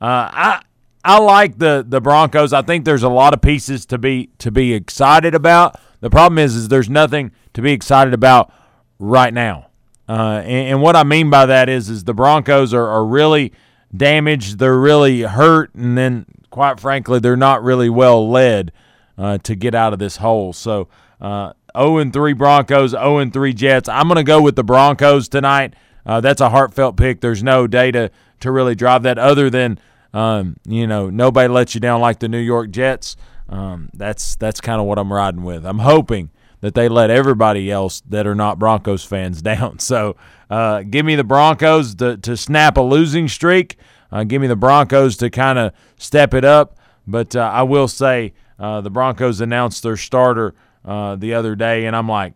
[0.00, 0.60] I
[1.04, 2.52] I like the the Broncos.
[2.52, 5.80] I think there's a lot of pieces to be to be excited about.
[6.00, 8.52] The problem is, is there's nothing to be excited about
[8.98, 9.68] right now.
[10.08, 13.52] Uh, and, and, what I mean by that is, is the Broncos are, are really
[13.96, 14.58] damaged.
[14.58, 18.70] They're really hurt, and then, quite frankly, they're not really well led
[19.18, 20.52] uh, to get out of this hole.
[20.52, 20.88] So,
[21.20, 23.88] uh, 0 and 3 Broncos, 0 and 3 Jets.
[23.88, 25.74] I'm going to go with the Broncos tonight.
[26.04, 27.20] Uh, that's a heartfelt pick.
[27.20, 28.10] There's no data
[28.40, 29.78] to really drive that, other than
[30.14, 33.16] um, you know nobody lets you down like the New York Jets.
[33.48, 35.66] Um, that's that's kind of what I'm riding with.
[35.66, 39.78] I'm hoping that they let everybody else that are not Broncos fans down.
[39.78, 40.16] So
[40.50, 43.76] uh, give me the Broncos to, to snap a losing streak.
[44.10, 46.78] Uh, give me the Broncos to kind of step it up.
[47.06, 50.54] But uh, I will say uh, the Broncos announced their starter
[50.86, 52.34] uh, the other day, and I'm like,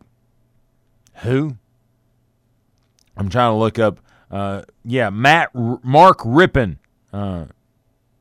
[1.22, 1.57] who?
[3.16, 4.01] I'm trying to look up.
[4.30, 6.76] Uh, yeah, Matt R- Mark Rypien.
[7.12, 7.46] Uh,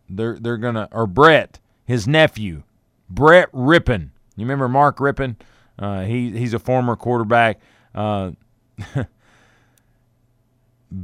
[0.10, 2.64] they're they're gonna or Brett, his nephew,
[3.10, 4.10] Brett Rypien.
[4.36, 5.36] You remember Mark Rypien?
[5.78, 7.60] Uh, he he's a former quarterback.
[7.94, 8.32] Uh,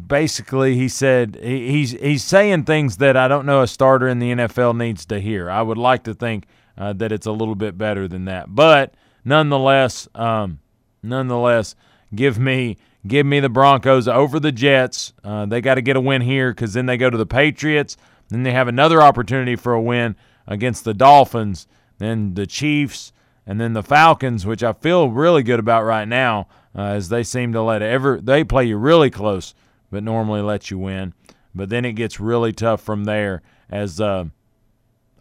[0.07, 4.19] basically, he said he, he's he's saying things that I don't know a starter in
[4.19, 5.49] the NFL needs to hear.
[5.49, 6.45] I would like to think
[6.77, 8.93] uh, that it's a little bit better than that, but
[9.25, 10.59] nonetheless, um,
[11.03, 11.75] nonetheless,
[12.13, 15.13] give me give me the Broncos over the Jets.
[15.23, 17.97] Uh, they got to get a win here because then they go to the Patriots.
[18.29, 20.15] Then they have another opportunity for a win
[20.47, 21.67] against the Dolphins,
[21.97, 23.11] then the Chiefs,
[23.45, 27.23] and then the Falcons, which I feel really good about right now, uh, as they
[27.23, 29.53] seem to let ever they play you really close,
[29.91, 31.13] but normally let you win.
[31.53, 33.41] But then it gets really tough from there.
[33.69, 34.25] As uh,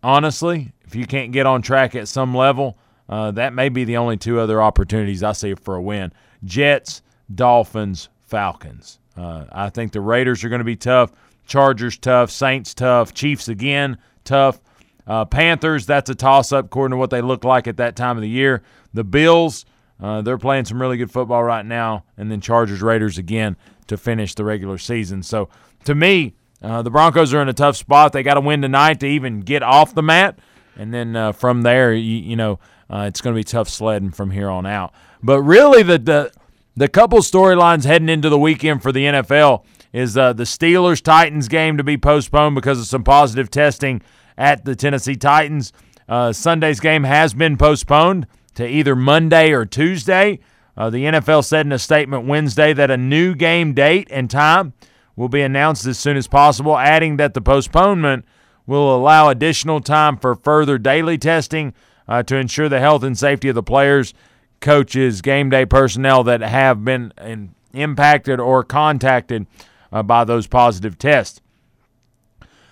[0.03, 2.79] honestly, if you can't get on track at some level,
[3.09, 6.13] uh, that may be the only two other opportunities I see for a win.
[6.45, 7.03] Jets,
[7.33, 8.99] Dolphins, Falcons.
[9.17, 11.13] Uh, I think the Raiders are going to be tough.
[11.47, 12.31] Chargers tough.
[12.31, 13.13] Saints tough.
[13.13, 14.61] Chiefs again tough.
[15.07, 18.17] Uh, Panthers, that's a toss up according to what they look like at that time
[18.17, 18.63] of the year.
[18.95, 19.67] The Bills,
[20.01, 22.05] uh, they're playing some really good football right now.
[22.17, 25.23] And then Chargers, Raiders again to finish the regular season.
[25.23, 25.51] So
[25.85, 28.15] to me, uh, the Broncos are in a tough spot.
[28.15, 30.39] They got to win tonight to even get off the mat.
[30.77, 32.59] And then from there, you, you know,
[32.91, 34.93] uh, it's going to be tough sledding from here on out.
[35.22, 36.32] But really, the, the,
[36.76, 41.49] the couple storylines heading into the weekend for the NFL is uh, the Steelers Titans
[41.49, 44.03] game to be postponed because of some positive testing
[44.37, 45.72] at the Tennessee Titans.
[46.09, 48.26] Uh, Sunday's game has been postponed
[48.57, 50.41] to either Monday or Tuesday.
[50.76, 54.72] Uh, the NFL said in a statement Wednesday that a new game date and time
[55.16, 58.24] will be announced as soon as possible, adding that the postponement
[58.66, 61.72] will allow additional time for further daily testing
[62.09, 64.15] uh, to ensure the health and safety of the players,
[64.61, 69.47] coaches, game day personnel that have been in, impacted or contacted
[69.93, 71.41] uh, by those positive tests.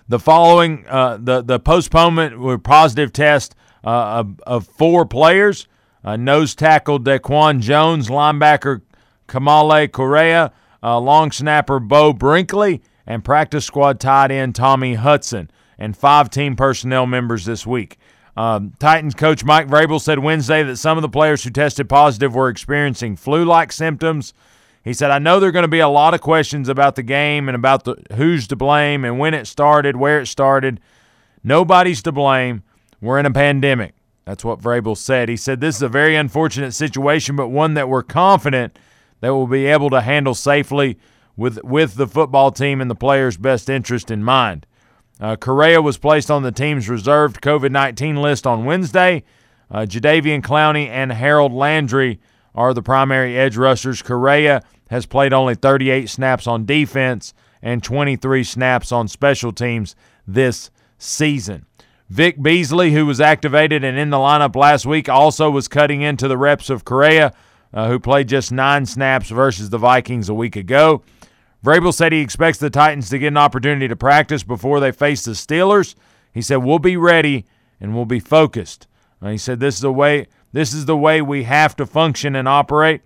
[0.09, 3.55] The following, uh, the the postponement with positive test
[3.85, 5.69] uh, of, of four players:
[6.05, 8.83] uh, nose tackle Daquan Jones, linebacker
[9.29, 10.53] Kamalei Correa,
[10.83, 16.57] uh, long snapper Beau Brinkley, and practice squad tight end Tommy Hudson, and five team
[16.57, 17.97] personnel members this week.
[18.37, 22.35] Um, Titans coach Mike Vrabel said Wednesday that some of the players who tested positive
[22.35, 24.33] were experiencing flu-like symptoms.
[24.85, 27.03] He said, I know there are going to be a lot of questions about the
[27.03, 30.81] game and about the who's to blame and when it started, where it started.
[31.45, 32.63] Nobody's to blame.
[33.01, 33.95] We're in a pandemic.
[34.25, 35.29] That's what Vrabel said.
[35.29, 38.79] He said, This is a very unfortunate situation, but one that we're confident
[39.21, 40.99] that we'll be able to handle safely
[41.37, 44.67] with, with the football team and the players' best interest in mind.
[45.21, 49.25] Uh, Correa was placed on the team's reserved COVID 19 list on Wednesday.
[49.71, 52.21] Uh, Jadeveon Clowney and Harold Landry
[52.55, 54.03] are the primary edge rushers.
[54.03, 57.33] Correa has played only 38 snaps on defense
[57.63, 59.95] and 23 snaps on special teams
[60.27, 61.67] this season.
[62.11, 66.29] Vic Beasley, who was activated and in the lineup last week, also was cutting into
[66.29, 67.33] the reps of Correa,
[67.73, 71.03] uh, who played just nine snaps versus the Vikings a week ago.
[71.65, 75.25] Vrabel said he expects the Titans to get an opportunity to practice before they face
[75.25, 75.95] the Steelers.
[76.33, 77.47] He said, We'll be ready
[77.81, 78.87] and we'll be focused.
[79.21, 82.37] Uh, he said, This is the way this is the way we have to function
[82.37, 83.01] and operate.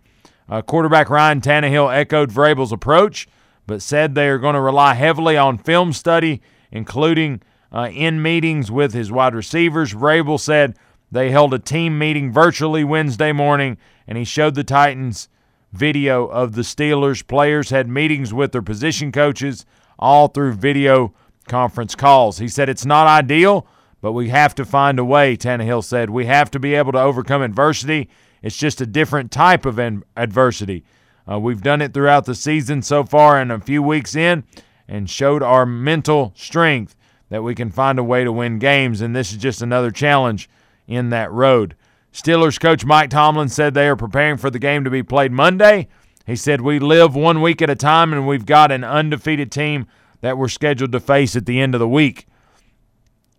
[0.49, 3.29] Uh, quarterback Ryan Tannehill echoed Vrabel's approach,
[3.67, 7.43] but said they are going to rely heavily on film study, including
[7.73, 9.93] uh, in meetings with his wide receivers.
[9.93, 10.77] Vrabel said
[11.11, 13.77] they held a team meeting virtually Wednesday morning,
[14.07, 15.29] and he showed the Titans
[15.73, 17.27] video of the Steelers.
[17.27, 19.67] Players had meetings with their position coaches,
[19.99, 21.15] all through video
[21.49, 22.39] conference calls.
[22.39, 23.67] He said it's not ideal,
[24.01, 26.11] but we have to find a way, Tannehill said.
[26.11, 28.09] We have to be able to overcome adversity.
[28.43, 29.79] It's just a different type of
[30.17, 30.85] adversity.
[31.29, 34.45] Uh, we've done it throughout the season so far and a few weeks in
[34.87, 36.95] and showed our mental strength
[37.29, 40.49] that we can find a way to win games, and this is just another challenge
[40.87, 41.75] in that road.
[42.17, 45.87] Steelers coach Mike Tomlin said they are preparing for the game to be played Monday.
[46.25, 49.87] He said, We live one week at a time, and we've got an undefeated team
[50.23, 52.27] that we're scheduled to face at the end of the week.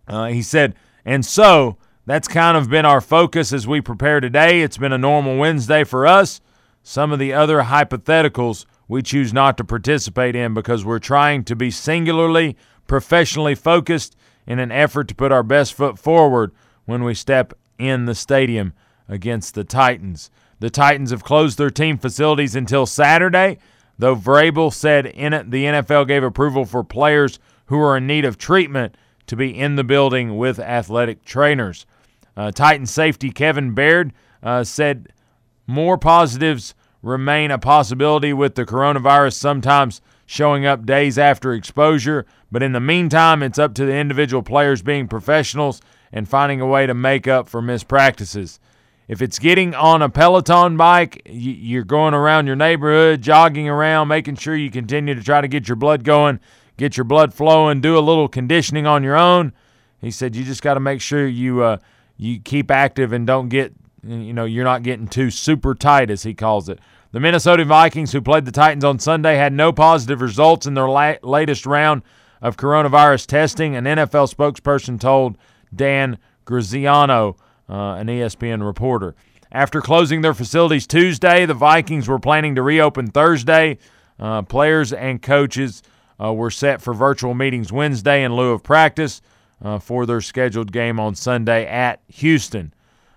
[0.06, 1.76] Uh, he said, and so
[2.06, 4.62] that's kind of been our focus as we prepare today.
[4.62, 6.40] It's been a normal Wednesday for us.
[6.84, 11.56] Some of the other hypotheticals we choose not to participate in because we're trying to
[11.56, 12.56] be singularly
[12.86, 14.16] professionally focused
[14.46, 16.52] in an effort to put our best foot forward
[16.84, 18.72] when we step in the stadium
[19.08, 20.30] against the Titans.
[20.60, 23.58] The Titans have closed their team facilities until Saturday,
[23.98, 28.24] though Vrabel said in it the NFL gave approval for players who are in need
[28.24, 31.86] of treatment to be in the building with athletic trainers.
[32.36, 34.12] Uh, Titan safety Kevin Byard
[34.42, 35.12] uh, said
[35.66, 42.62] more positives remain a possibility with the coronavirus sometimes showing up days after exposure, but
[42.62, 45.80] in the meantime, it's up to the individual players being professionals
[46.12, 48.60] and finding a way to make up for missed practices.
[49.08, 54.36] If it's getting on a Peloton bike, you're going around your neighborhood, jogging around, making
[54.36, 56.40] sure you continue to try to get your blood going,
[56.76, 59.54] get your blood flowing, do a little conditioning on your own.
[60.00, 61.78] He said you just got to make sure you uh,
[62.18, 63.72] you keep active and don't get
[64.06, 66.78] you know you're not getting too super tight as he calls it.
[67.10, 70.88] The Minnesota Vikings, who played the Titans on Sunday, had no positive results in their
[70.88, 72.02] la- latest round
[72.42, 73.74] of coronavirus testing.
[73.74, 75.38] An NFL spokesperson told
[75.74, 77.36] Dan Graziano,
[77.68, 79.14] uh, an ESPN reporter.
[79.50, 83.78] After closing their facilities Tuesday, the Vikings were planning to reopen Thursday.
[84.18, 85.82] Uh, players and coaches
[86.22, 89.22] uh, were set for virtual meetings Wednesday in lieu of practice
[89.62, 92.74] uh, for their scheduled game on Sunday at Houston.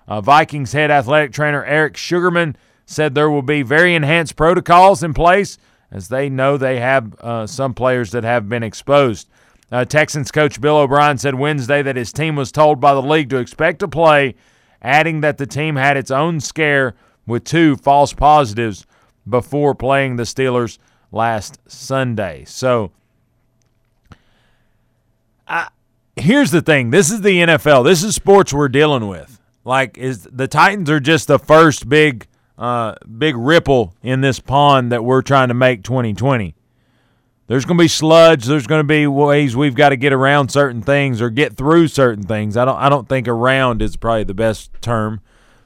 [0.08, 5.14] Uh, Vikings head athletic trainer Eric Sugarman said there will be very enhanced protocols in
[5.14, 5.58] place
[5.92, 9.30] as they know they have uh, some players that have been exposed.
[9.72, 13.30] Uh, Texans coach Bill O'Brien said Wednesday that his team was told by the league
[13.30, 14.36] to expect to play,
[14.82, 16.94] adding that the team had its own scare
[17.26, 18.86] with two false positives
[19.28, 20.78] before playing the Steelers
[21.12, 22.44] last Sunday.
[22.46, 22.92] So,
[25.48, 25.70] I,
[26.16, 29.40] here's the thing this is the NFL, this is sports we're dealing with.
[29.64, 34.92] Like, is the Titans are just the first big uh, big ripple in this pond
[34.92, 36.54] that we're trying to make 2020.
[37.52, 38.46] There's going to be sludge.
[38.46, 41.90] There's going to be ways we've got to get around certain things or get through
[41.90, 42.56] certain things.
[42.56, 42.78] I don't.
[42.78, 45.20] I don't think around is probably the best term,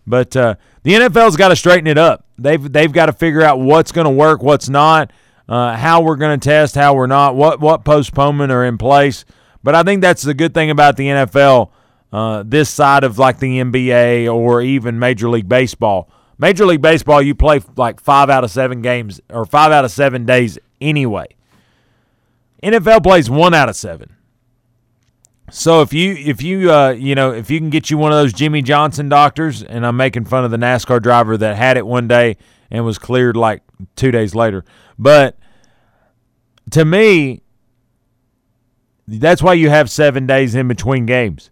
[0.08, 2.26] but uh, the NFL's got to straighten it up.
[2.40, 5.14] They've they've got to figure out what's going to work, what's not,
[5.48, 9.24] uh, how we're going to test, how we're not, what what postponement are in place.
[9.62, 11.70] But I think that's the good thing about the NFL.
[12.12, 17.22] Uh, this side of like the NBA or even Major League Baseball Major League Baseball,
[17.22, 21.28] you play like five out of seven games or five out of seven days anyway.
[22.66, 24.16] NFL plays one out of seven.
[25.52, 28.18] So if you if you uh, you know if you can get you one of
[28.18, 31.86] those Jimmie Johnson doctors, and I'm making fun of the NASCAR driver that had it
[31.86, 32.38] one day
[32.72, 33.62] and was cleared like
[33.96, 34.66] two days later,
[34.98, 35.38] but
[36.72, 37.44] to me,
[39.08, 41.52] that's why you have seven days in between games.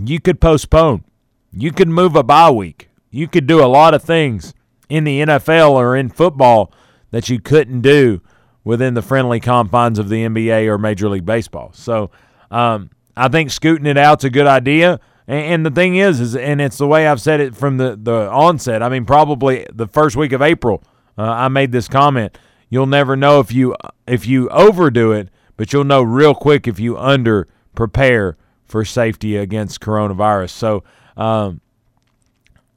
[0.00, 1.02] You could postpone.
[1.50, 4.54] You could move a bye week you could do a lot of things
[4.88, 6.72] in the NFL or in football
[7.10, 8.20] that you couldn't do
[8.68, 11.70] within the friendly confines of the NBA or Major League Baseball.
[11.72, 12.10] So
[12.50, 15.00] um, I think scooting it out's a good idea.
[15.26, 17.98] And, and the thing is, is and it's the way I've said it from the,
[17.98, 18.82] the onset.
[18.82, 20.82] I mean, probably the first week of April,
[21.16, 22.36] uh, I made this comment.
[22.68, 23.74] You'll never know if you
[24.06, 29.38] if you overdo it, but you'll know real quick if you under prepare for safety
[29.38, 30.50] against coronavirus.
[30.50, 30.84] So
[31.16, 31.62] um,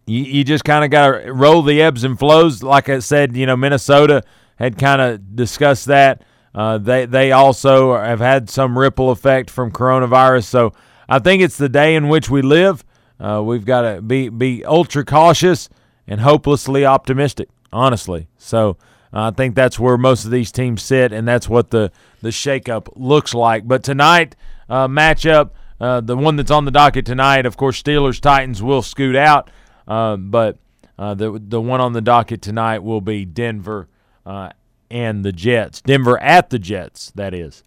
[0.05, 2.63] you, you just kind of got to roll the ebbs and flows.
[2.63, 4.23] Like I said, you know, Minnesota
[4.61, 6.23] had kind of discussed that.
[6.53, 10.45] Uh, they they also have had some ripple effect from coronavirus.
[10.45, 10.73] So
[11.09, 12.83] I think it's the day in which we live.
[13.19, 15.67] Uh, we've got to be be ultra cautious
[16.07, 17.49] and hopelessly optimistic.
[17.73, 18.77] Honestly, so
[19.13, 21.91] uh, I think that's where most of these teams sit, and that's what the
[22.21, 23.67] the shakeup looks like.
[23.67, 24.35] But tonight
[24.69, 28.81] uh, matchup, uh, the one that's on the docket tonight, of course, Steelers Titans will
[28.81, 29.49] scoot out.
[29.87, 30.59] Uh, but
[30.97, 33.87] the the one on the docket tonight will be Denver
[34.25, 34.49] uh,
[34.89, 35.81] and the Jets.
[35.81, 37.63] Denver at the Jets, that is.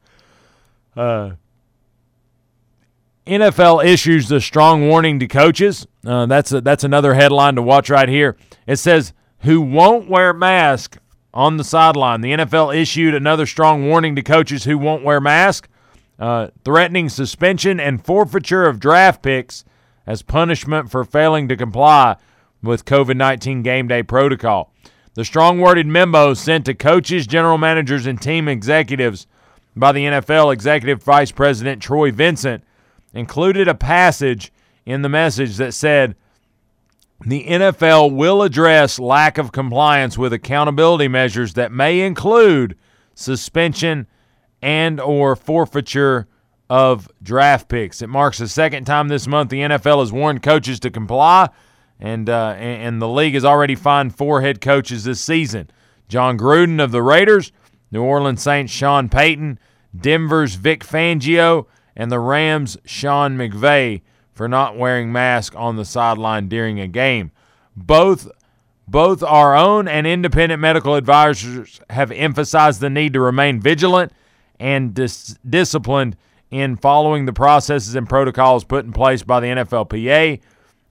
[0.97, 1.33] Uh,
[3.27, 5.87] NFL issues a strong warning to coaches.
[6.07, 8.37] Uh, that's a, that's another headline to watch right here.
[8.67, 10.99] It says who won't wear mask
[11.33, 12.21] on the sideline.
[12.21, 15.69] The NFL issued another strong warning to coaches who won't wear mask,
[16.19, 19.65] uh, threatening suspension and forfeiture of draft picks
[20.07, 22.17] as punishment for failing to comply
[22.63, 24.73] with COVID 19 game day protocol.
[25.15, 29.27] The strong worded memo sent to coaches, general managers, and team executives
[29.77, 32.65] by the NFL Executive Vice President Troy Vincent
[33.13, 34.53] included a passage
[34.85, 36.17] in the message that said,
[37.25, 42.77] the NFL will address lack of compliance with accountability measures that may include
[43.15, 44.07] suspension
[44.61, 46.27] and or forfeiture
[46.69, 48.03] of draft picks.
[48.03, 51.49] It marks the second time this month the NFL has warned coaches to comply,
[52.01, 55.71] and uh, and the league has already fined four head coaches this season:
[56.09, 57.53] Jon Gruden of the Raiders,
[57.91, 59.59] New Orleans Saints Sean Payton,
[59.97, 61.67] Denver's Vic Fangio,
[61.97, 67.31] and the Rams Sean McVay for not wearing masks on the sideline during a game.
[67.77, 68.31] Both
[68.87, 74.13] both our own and independent medical advisors have emphasized the need to remain vigilant
[74.61, 76.17] and dis- disciplined
[76.51, 80.41] in following the processes and protocols put in place by the NFLPA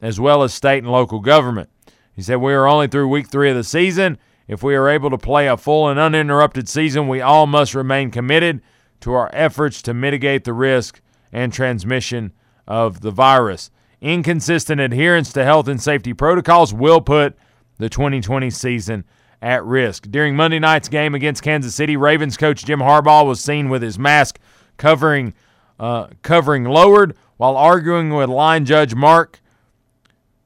[0.04, 1.70] as well as state and local government.
[2.14, 4.20] He said, We are only through week three of the season.
[4.48, 8.12] If we are able to play a full and uninterrupted season, we all must remain
[8.12, 8.62] committed
[9.00, 11.02] to our efforts to mitigate the risk
[11.32, 12.34] and transmission
[12.68, 13.72] of the virus.
[14.02, 17.38] Inconsistent adherence to health and safety protocols will put
[17.78, 19.06] the 2020 season
[19.42, 20.08] at risk.
[20.12, 23.98] During Monday night's game against Kansas City, Ravens coach Jim Harbaugh was seen with his
[23.98, 24.38] mask
[24.76, 25.34] covering
[25.80, 29.40] uh, covering lowered while arguing with line judge Mark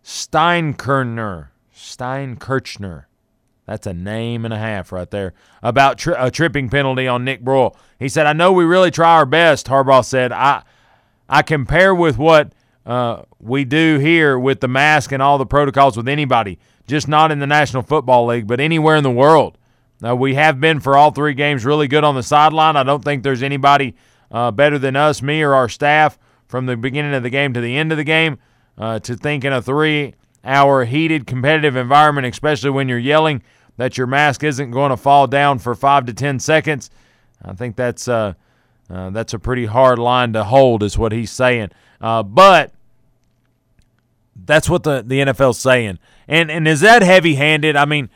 [0.07, 1.49] Steinkerchner.
[1.75, 3.03] Steinkerchner.
[3.65, 5.33] That's a name and a half right there.
[5.61, 7.75] About tri- a tripping penalty on Nick Boyle.
[7.99, 10.63] He said, "I know we really try our best." Harbaugh said, "I
[11.27, 12.53] I compare with what
[12.85, 17.29] uh, we do here with the mask and all the protocols with anybody, just not
[17.29, 19.57] in the National Football League, but anywhere in the world.
[19.99, 22.77] Now, we have been for all three games really good on the sideline.
[22.77, 23.93] I don't think there's anybody
[24.31, 27.59] uh, better than us, me or our staff, from the beginning of the game to
[27.59, 28.37] the end of the game.
[28.77, 33.41] Uh, to think in a three-hour heated competitive environment, especially when you're yelling
[33.77, 36.91] that your mask isn't going to fall down for five to ten seconds,
[37.43, 38.33] I think that's uh,
[38.89, 41.69] uh, that's a pretty hard line to hold, is what he's saying.
[41.99, 42.71] Uh, but
[44.45, 45.99] that's what the, the NFL's saying.
[46.27, 47.75] And and is that heavy handed?
[47.75, 48.09] I mean,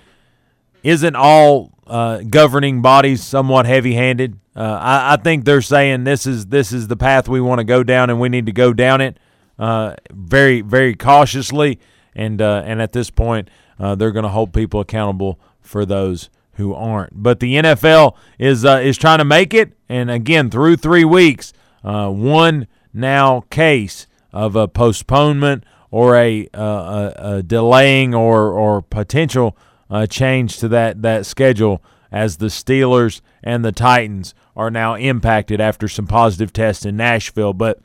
[0.83, 4.39] isn't all uh, governing bodies somewhat heavy handed?
[4.55, 7.63] Uh, I, I think they're saying this is this is the path we want to
[7.63, 9.17] go down, and we need to go down it
[9.61, 11.79] uh, very very cautiously.
[12.13, 13.49] And uh, and at this point,
[13.79, 17.23] uh, they're going to hold people accountable for those who aren't.
[17.23, 21.53] But the NFL is uh, is trying to make it, and again through three weeks,
[21.81, 29.57] one now case of a postponement or a, uh, a, a delaying or or potential
[29.89, 35.61] uh, change to that that schedule as the Steelers and the Titans are now impacted
[35.61, 37.53] after some positive tests in Nashville.
[37.53, 37.79] But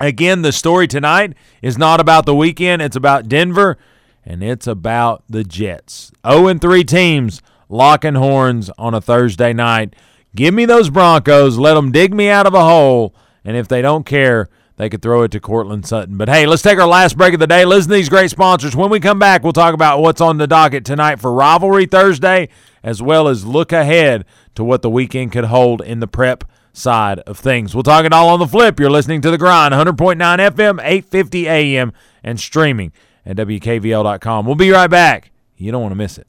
[0.00, 3.76] again, the story tonight is not about the weekend; it's about Denver,
[4.24, 6.12] and it's about the Jets.
[6.28, 9.94] 0 and 3 teams locking horns on a Thursday night.
[10.34, 11.58] Give me those Broncos.
[11.58, 14.48] Let them dig me out of a hole, and if they don't care
[14.80, 16.16] they could throw it to Courtland Sutton.
[16.16, 17.66] But hey, let's take our last break of the day.
[17.66, 18.74] Listen to these great sponsors.
[18.74, 22.48] When we come back, we'll talk about what's on the docket tonight for Rivalry Thursday,
[22.82, 24.24] as well as look ahead
[24.54, 27.74] to what the weekend could hold in the prep side of things.
[27.74, 28.78] We'll talk it all on the flip.
[28.80, 31.92] You're listening to The Grind, 100.9 FM, 850 AM,
[32.22, 32.92] and streaming
[33.26, 34.46] at WKVL.com.
[34.46, 35.30] We'll be right back.
[35.56, 36.26] You don't want to miss it.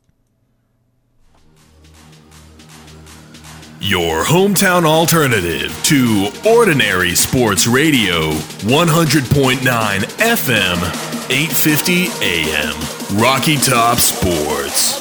[3.84, 13.20] Your hometown alternative to Ordinary Sports Radio, 100.9 FM, 850 AM.
[13.20, 15.01] Rocky Top Sports.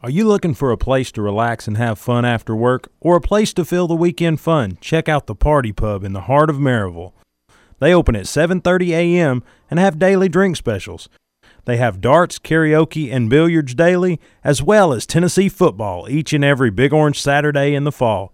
[0.03, 3.21] Are you looking for a place to relax and have fun after work, or a
[3.21, 4.79] place to fill the weekend fun?
[4.81, 7.13] Check out the Party Pub in the heart of Maryville.
[7.79, 9.45] They open at 7:30 a.m.
[9.71, 11.09] and have daily drink specials.
[11.65, 16.71] They have darts, karaoke, and billiards daily, as well as Tennessee football each and every
[16.71, 18.33] Big Orange Saturday in the fall.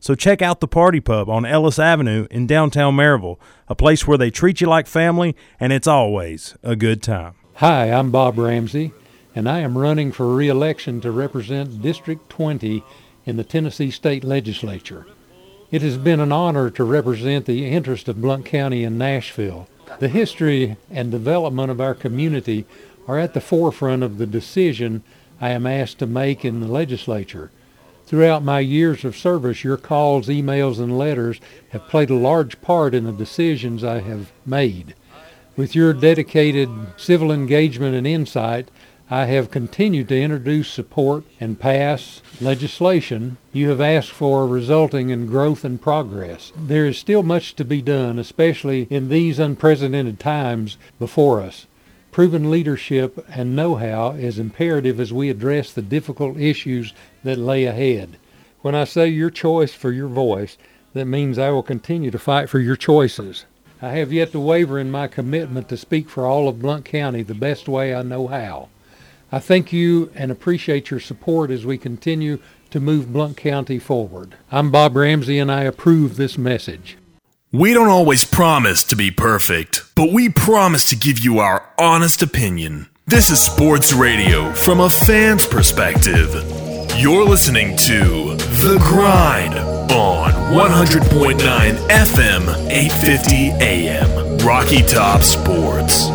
[0.00, 4.18] So check out the Party Pub on Ellis Avenue in downtown Maryville, a place where
[4.18, 7.34] they treat you like family and it's always a good time.
[7.54, 8.92] Hi, I'm Bob Ramsey,
[9.34, 12.84] and I am running for re-election to represent District 20
[13.24, 15.04] in the Tennessee State Legislature.
[15.72, 19.68] It has been an honor to represent the interest of Blount County and Nashville.
[19.98, 22.66] The history and development of our community
[23.06, 25.02] are at the forefront of the decision
[25.40, 27.50] I am asked to make in the legislature.
[28.06, 32.94] Throughout my years of service, your calls, emails, and letters have played a large part
[32.94, 34.94] in the decisions I have made.
[35.56, 38.70] With your dedicated civil engagement and insight,
[39.10, 45.24] I have continued to introduce support and pass legislation you have asked for resulting in
[45.24, 46.52] growth and progress.
[46.54, 51.66] There is still much to be done, especially in these unprecedented times before us.
[52.12, 56.92] Proven leadership and know-how is imperative as we address the difficult issues
[57.24, 58.18] that lay ahead.
[58.60, 60.58] When I say your choice for your voice,
[60.92, 63.46] that means I will continue to fight for your choices.
[63.80, 67.22] I have yet to waver in my commitment to speak for all of Blount County
[67.22, 68.68] the best way I know how.
[69.30, 72.38] I thank you and appreciate your support as we continue
[72.70, 74.36] to move Blount County forward.
[74.50, 76.96] I'm Bob Ramsey and I approve this message.
[77.52, 82.22] We don't always promise to be perfect, but we promise to give you our honest
[82.22, 82.88] opinion.
[83.06, 86.34] This is sports radio from a fan's perspective.
[86.96, 96.08] You're listening to The Grind on 100.9 FM, 850 AM, Rocky Top Sports.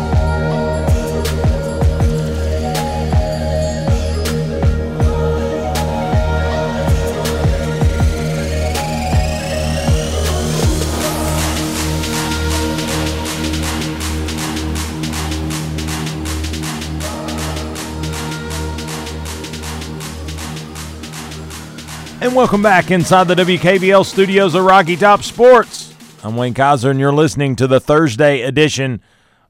[22.24, 25.94] And welcome back inside the WKVL studios of Rocky Top Sports.
[26.24, 29.02] I'm Wayne Kaiser, and you're listening to the Thursday edition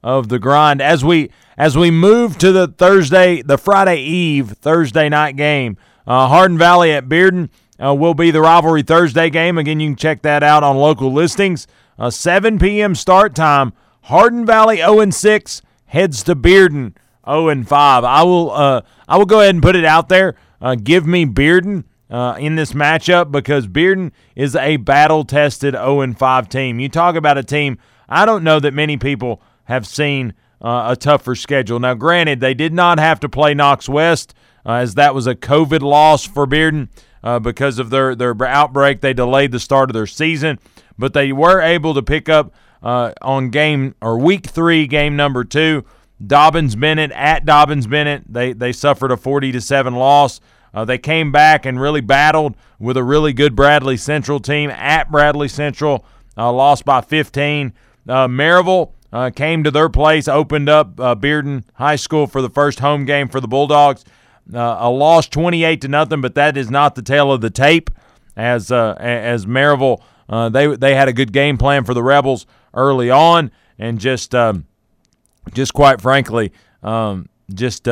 [0.02, 0.82] of the Grind.
[0.82, 6.26] As we as we move to the Thursday, the Friday Eve Thursday night game, uh,
[6.26, 7.48] Hardin Valley at Bearden
[7.80, 9.56] uh, will be the rivalry Thursday game.
[9.56, 11.68] Again, you can check that out on local listings.
[11.96, 12.96] Uh, 7 p.m.
[12.96, 13.72] start time.
[14.02, 16.94] Hardin Valley 0 6 heads to Bearden
[17.24, 18.02] 0 5.
[18.02, 20.34] I will uh, I will go ahead and put it out there.
[20.60, 26.12] Uh, give me Bearden uh, in this matchup because Bearden is a battle tested 0
[26.12, 26.80] 5 team.
[26.80, 27.78] You talk about a team,
[28.08, 31.78] I don't know that many people have seen uh, a tougher schedule.
[31.80, 34.34] Now, granted, they did not have to play Knox West
[34.66, 36.88] uh, as that was a COVID loss for Bearden
[37.22, 39.00] uh, because of their, their outbreak.
[39.00, 40.58] They delayed the start of their season,
[40.98, 45.44] but they were able to pick up uh, on game or week three, game number
[45.44, 45.84] two.
[46.22, 48.22] Dobyns Bennett at Dobyns Bennett.
[48.28, 50.40] They, they suffered a 40 to 7 loss.
[50.74, 55.10] Uh, they came back and really battled with a really good Bradley Central team at
[55.10, 56.04] Bradley Central,
[56.36, 57.72] uh, lost by 15.
[58.08, 62.50] Uh, Maryville uh, came to their place, opened up uh, Bearden High School for the
[62.50, 64.04] first home game for the Bulldogs.
[64.52, 67.90] Uh, a loss 28 to nothing, but that is not the tail of the tape.
[68.36, 70.02] As as Maryville,
[70.50, 74.66] they they had a good game plan for the Rebels early on, and just um,
[75.52, 76.52] just quite frankly,
[76.82, 77.86] um, just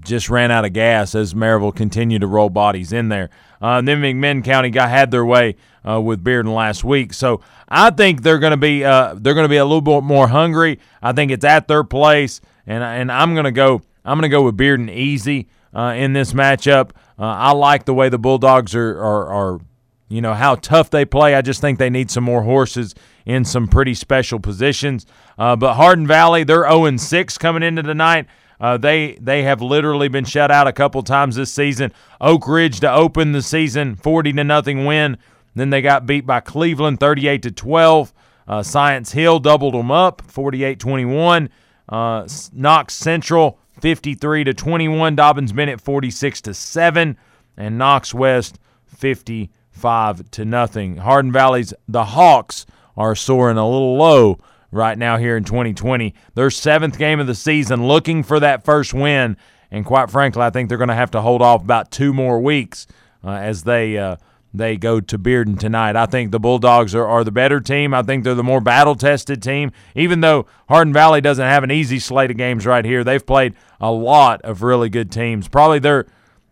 [0.00, 3.30] just ran out of gas as Maryville continued to roll bodies in there.
[3.60, 5.56] Uh, then McMinn County got had their way
[5.88, 9.44] uh, with Bearden last week, so I think they're going to be uh, they're going
[9.44, 10.80] to be a little bit more hungry.
[11.00, 14.34] I think it's at their place, and and I'm going to go I'm going to
[14.34, 16.90] go with Bearden easy uh, in this matchup.
[17.18, 19.60] Uh, I like the way the Bulldogs are, are are
[20.08, 21.34] you know how tough they play.
[21.34, 25.06] I just think they need some more horses in some pretty special positions.
[25.38, 28.26] Uh, but Hardin Valley, they're 0 6 coming into tonight.
[28.62, 31.92] Uh, they they have literally been shut out a couple times this season.
[32.20, 35.18] Oak Ridge to open the season, forty to nothing win.
[35.56, 38.14] Then they got beat by Cleveland, thirty-eight to twelve.
[38.46, 41.48] Uh, Science Hill doubled them up, 48-21.
[41.88, 45.16] Uh, Knox Central, fifty-three to twenty-one.
[45.16, 47.18] Dobyns Bennett, forty-six to seven,
[47.56, 50.98] and Knox West, fifty-five to nothing.
[50.98, 52.64] Hardin Valley's the Hawks
[52.96, 54.38] are soaring a little low
[54.72, 56.12] right now here in 2020.
[56.34, 59.36] Their seventh game of the season, looking for that first win.
[59.70, 62.40] And quite frankly, I think they're going to have to hold off about two more
[62.40, 62.88] weeks
[63.22, 64.16] uh, as they uh,
[64.52, 65.96] they go to Bearden tonight.
[65.96, 67.94] I think the Bulldogs are, are the better team.
[67.94, 69.72] I think they're the more battle tested team.
[69.94, 73.54] Even though Hardin Valley doesn't have an easy slate of games right here, they've played
[73.80, 75.48] a lot of really good teams.
[75.48, 76.06] Probably their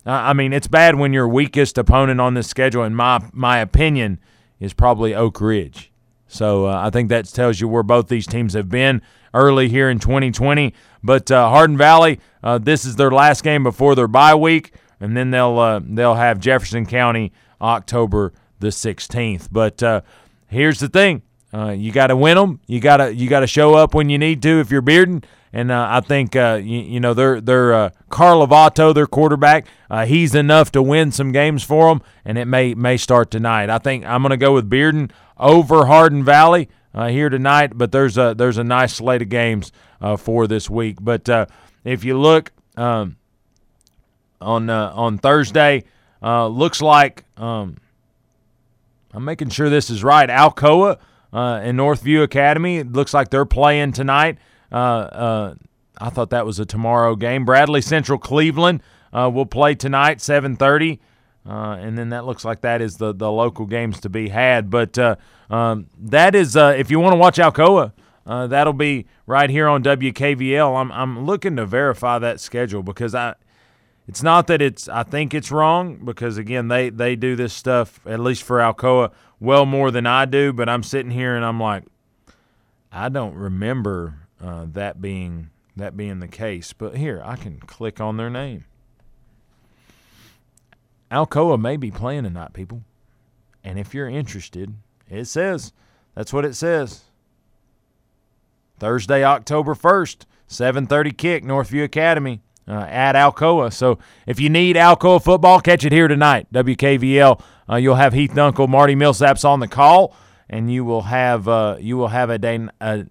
[0.07, 4.19] I mean, it's bad when your weakest opponent on this schedule, in my my opinion,
[4.59, 5.90] is probably Oak Ridge.
[6.31, 9.03] So uh, I think that tells you where both these teams have been
[9.35, 10.73] early here in 2020.
[11.03, 15.17] But uh, Hardin Valley, uh, this is their last game before their bye week, and
[15.17, 19.49] then they'll uh, they'll have Jefferson County October the 16th.
[19.51, 20.03] But uh,
[20.47, 21.23] here's the thing:
[21.53, 22.61] uh, you got to win them.
[22.67, 25.25] You got to you got to show up when you need to if you're Bearden.
[25.53, 29.67] And uh, I think uh, you, you, know they're they're uh, Carl Lovato, their quarterback.
[29.91, 33.69] Uh, he's enough to win some games for them, and it may may start tonight.
[33.69, 37.77] I think I'm going to go with Bearden over Hardin Valley uh, here tonight.
[37.77, 39.73] But there's a there's a nice slate of games
[40.19, 40.99] for this week.
[41.01, 41.29] But
[41.83, 43.17] if you look um,
[44.41, 45.83] on on Thursday,
[46.23, 47.77] looks like um,
[49.13, 50.29] I'm making sure this is right.
[50.29, 51.01] Alcoa
[51.33, 52.79] uh, Northview Academy.
[52.79, 54.39] It looks like they're playing tonight.
[54.71, 55.55] Uh, uh,
[56.01, 57.45] I thought that was a tomorrow game.
[57.45, 60.99] Bradley Central Cleveland uh, will play tonight, 7:30,
[61.47, 64.71] uh, and then that looks like that is the the local games to be had.
[64.71, 64.99] But
[65.51, 67.93] um, that is if you want to watch Alcoa.
[68.25, 70.81] that'll be right here on WKVL.
[70.81, 73.35] I'm I'm looking to verify that schedule because I
[74.11, 78.01] it's not that it's I think it's wrong because again they they do this stuff
[78.07, 81.59] at least for Alcoa well more than I do, but I'm sitting here and I'm
[81.59, 81.85] like
[82.93, 86.73] I don't remember uh, that being that being the case.
[86.73, 88.65] But here I can click on their name.
[91.11, 92.83] Alcoa may be playing tonight, people,
[93.65, 94.75] and if you're interested,
[95.09, 95.73] it says
[96.15, 97.03] that's what it says.
[98.79, 103.73] Thursday, October first, 7:30 kick, Northview Academy uh, at Alcoa.
[103.73, 106.47] So if you need Alcoa football, catch it here tonight.
[106.53, 107.43] WKVL.
[107.69, 110.15] Uh, you'll have Heath Dunkel, Marty Millsaps on the call,
[110.49, 113.07] and you will have uh, you will have a, day, a,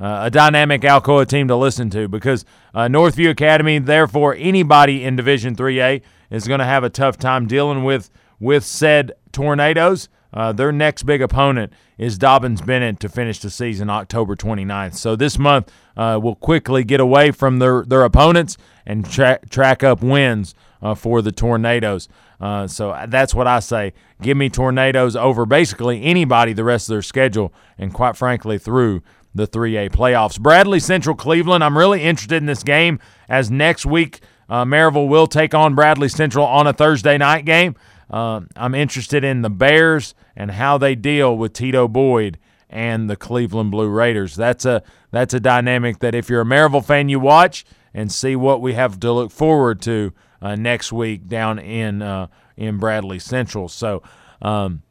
[0.00, 2.44] a dynamic Alcoa team to listen to because
[2.74, 3.78] uh, Northview Academy.
[3.78, 8.10] Therefore, anybody in Division 3A is going to have a tough time dealing with
[8.40, 10.08] with said tornadoes.
[10.34, 14.94] Uh, their next big opponent is Dobyns Bennett to finish the season October 29th.
[14.94, 19.84] So this month uh, we'll quickly get away from their, their opponents and tra- track
[19.84, 22.08] up wins uh, for the Tornadoes.
[22.40, 23.92] Uh, so that's what I say.
[24.20, 29.02] Give me Tornadoes over basically anybody the rest of their schedule, and quite frankly, through
[29.34, 30.38] the 3A playoffs.
[30.38, 35.26] Bradley Central Cleveland, I'm really interested in this game as next week uh, Maryville will
[35.26, 37.76] take on Bradley Central on a Thursday night game.
[38.10, 42.38] Uh, I'm interested in the Bears and how they deal with Tito Boyd
[42.68, 44.34] and the Cleveland Blue Raiders.
[44.34, 48.34] That's a that's a dynamic that if you're a Maryville fan, you watch and see
[48.34, 52.26] what we have to look forward to uh, next week down in uh,
[52.56, 53.68] in Bradley Central.
[53.68, 54.02] So
[54.42, 54.82] um,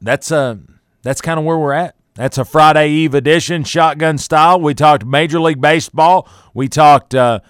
[0.00, 0.56] that's uh,
[1.02, 1.96] that's kind of where we're at.
[2.14, 4.60] That's a Friday Eve edition, shotgun style.
[4.60, 6.28] We talked Major League Baseball.
[6.52, 7.40] We talked uh,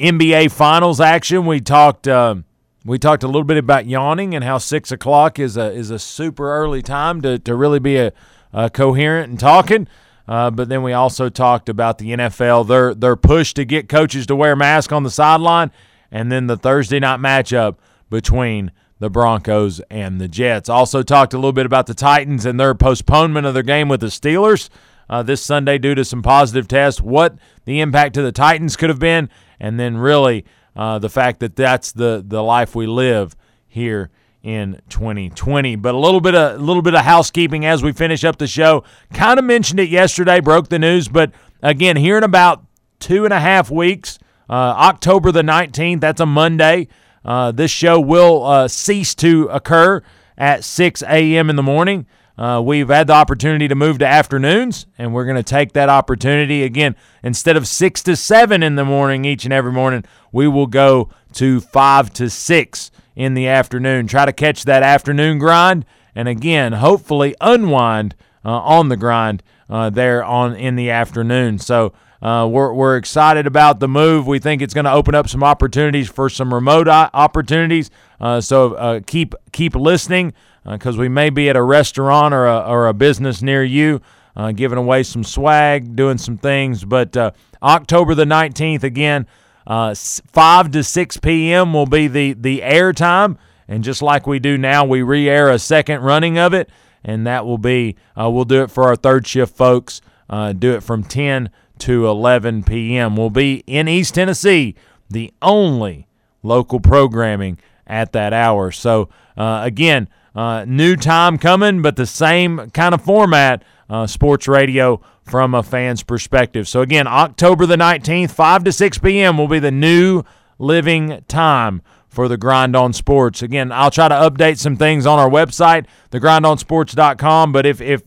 [0.00, 1.46] NBA Finals action.
[1.46, 2.08] We talked.
[2.08, 2.36] Uh,
[2.84, 5.98] we talked a little bit about yawning and how six o'clock is a is a
[5.98, 8.12] super early time to, to really be a,
[8.52, 9.86] a coherent and talking.
[10.26, 14.26] Uh, but then we also talked about the NFL, their their push to get coaches
[14.26, 15.70] to wear masks on the sideline,
[16.10, 17.76] and then the Thursday night matchup
[18.10, 20.68] between the Broncos and the Jets.
[20.68, 24.00] Also talked a little bit about the Titans and their postponement of their game with
[24.00, 24.68] the Steelers
[25.10, 27.00] uh, this Sunday due to some positive tests.
[27.00, 29.28] What the impact to the Titans could have been,
[29.58, 30.44] and then really
[30.76, 34.10] uh, the fact that that's the the life we live here
[34.42, 35.76] in 2020.
[35.76, 38.46] But a little bit of a little bit of housekeeping as we finish up the
[38.46, 38.84] show.
[39.12, 42.64] Kind of mentioned it yesterday, broke the news, but again, here in about
[42.98, 44.18] two and a half weeks,
[44.48, 46.88] uh, October the 19th, that's a Monday.
[47.24, 50.02] Uh, this show will uh, cease to occur
[50.36, 51.50] at 6 a.m.
[51.50, 52.06] in the morning.
[52.42, 55.88] Uh, we've had the opportunity to move to afternoons, and we're going to take that
[55.88, 56.96] opportunity again.
[57.22, 61.08] Instead of six to seven in the morning each and every morning, we will go
[61.34, 64.08] to five to six in the afternoon.
[64.08, 65.86] Try to catch that afternoon grind,
[66.16, 71.60] and again, hopefully unwind uh, on the grind uh, there on in the afternoon.
[71.60, 71.92] So.
[72.20, 74.28] Uh, we're, we're excited about the move.
[74.28, 77.90] We think it's going to open up some opportunities for some remote opportunities.
[78.20, 80.32] Uh, so uh, keep keep listening
[80.64, 84.00] because uh, we may be at a restaurant or a, or a business near you,
[84.36, 86.84] uh, giving away some swag, doing some things.
[86.84, 87.32] But uh,
[87.62, 89.26] October the 19th, again,
[89.66, 91.72] uh, 5 to 6 p.m.
[91.72, 93.38] will be the, the air time.
[93.68, 96.68] And just like we do now, we re air a second running of it.
[97.04, 100.00] And that will be, uh, we'll do it for our third shift folks,
[100.30, 103.16] uh, do it from 10 to 11 p.m.
[103.16, 104.76] We'll be in East Tennessee,
[105.10, 106.06] the only
[106.44, 107.58] local programming
[107.88, 108.70] at that hour.
[108.70, 115.00] So, again, uh, new time coming, but the same kind of format, uh, sports radio
[115.22, 116.66] from a fan's perspective.
[116.66, 119.38] So, again, October the 19th, 5 to 6 p.m.
[119.38, 120.22] will be the new
[120.58, 123.42] living time for the Grind on Sports.
[123.42, 128.02] Again, I'll try to update some things on our website, thegrindonsports.com, but if, if,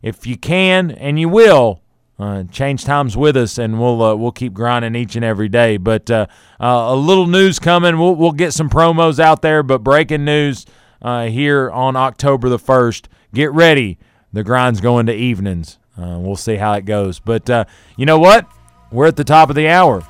[0.00, 1.82] if you can and you will,
[2.18, 5.76] uh, change times with us, and we'll uh, we'll keep grinding each and every day.
[5.76, 6.26] But uh,
[6.60, 7.98] uh a little news coming.
[7.98, 9.64] We'll we'll get some promos out there.
[9.64, 10.64] But breaking news:
[11.02, 13.06] uh, here on October the 1st.
[13.34, 13.98] Get ready.
[14.32, 15.78] The grind's going to evenings.
[15.98, 17.18] Uh, we'll see how it goes.
[17.18, 17.64] But uh,
[17.96, 18.46] you know what?
[18.90, 20.00] We're at the top of the hour.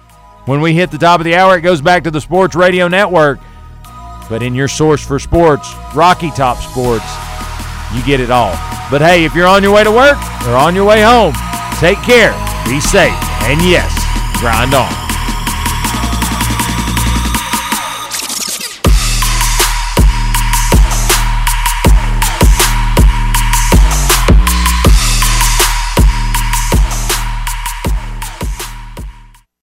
[0.44, 2.88] When we hit the top of the hour, it goes back to the Sports Radio
[2.88, 3.38] Network.
[4.28, 7.04] But in your source for sports, Rocky Top Sports,
[7.94, 8.52] you get it all.
[8.90, 11.34] But hey, if you're on your way to work or on your way home,
[11.78, 12.32] take care,
[12.66, 13.12] be safe,
[13.44, 13.92] and yes,
[14.40, 15.01] grind on.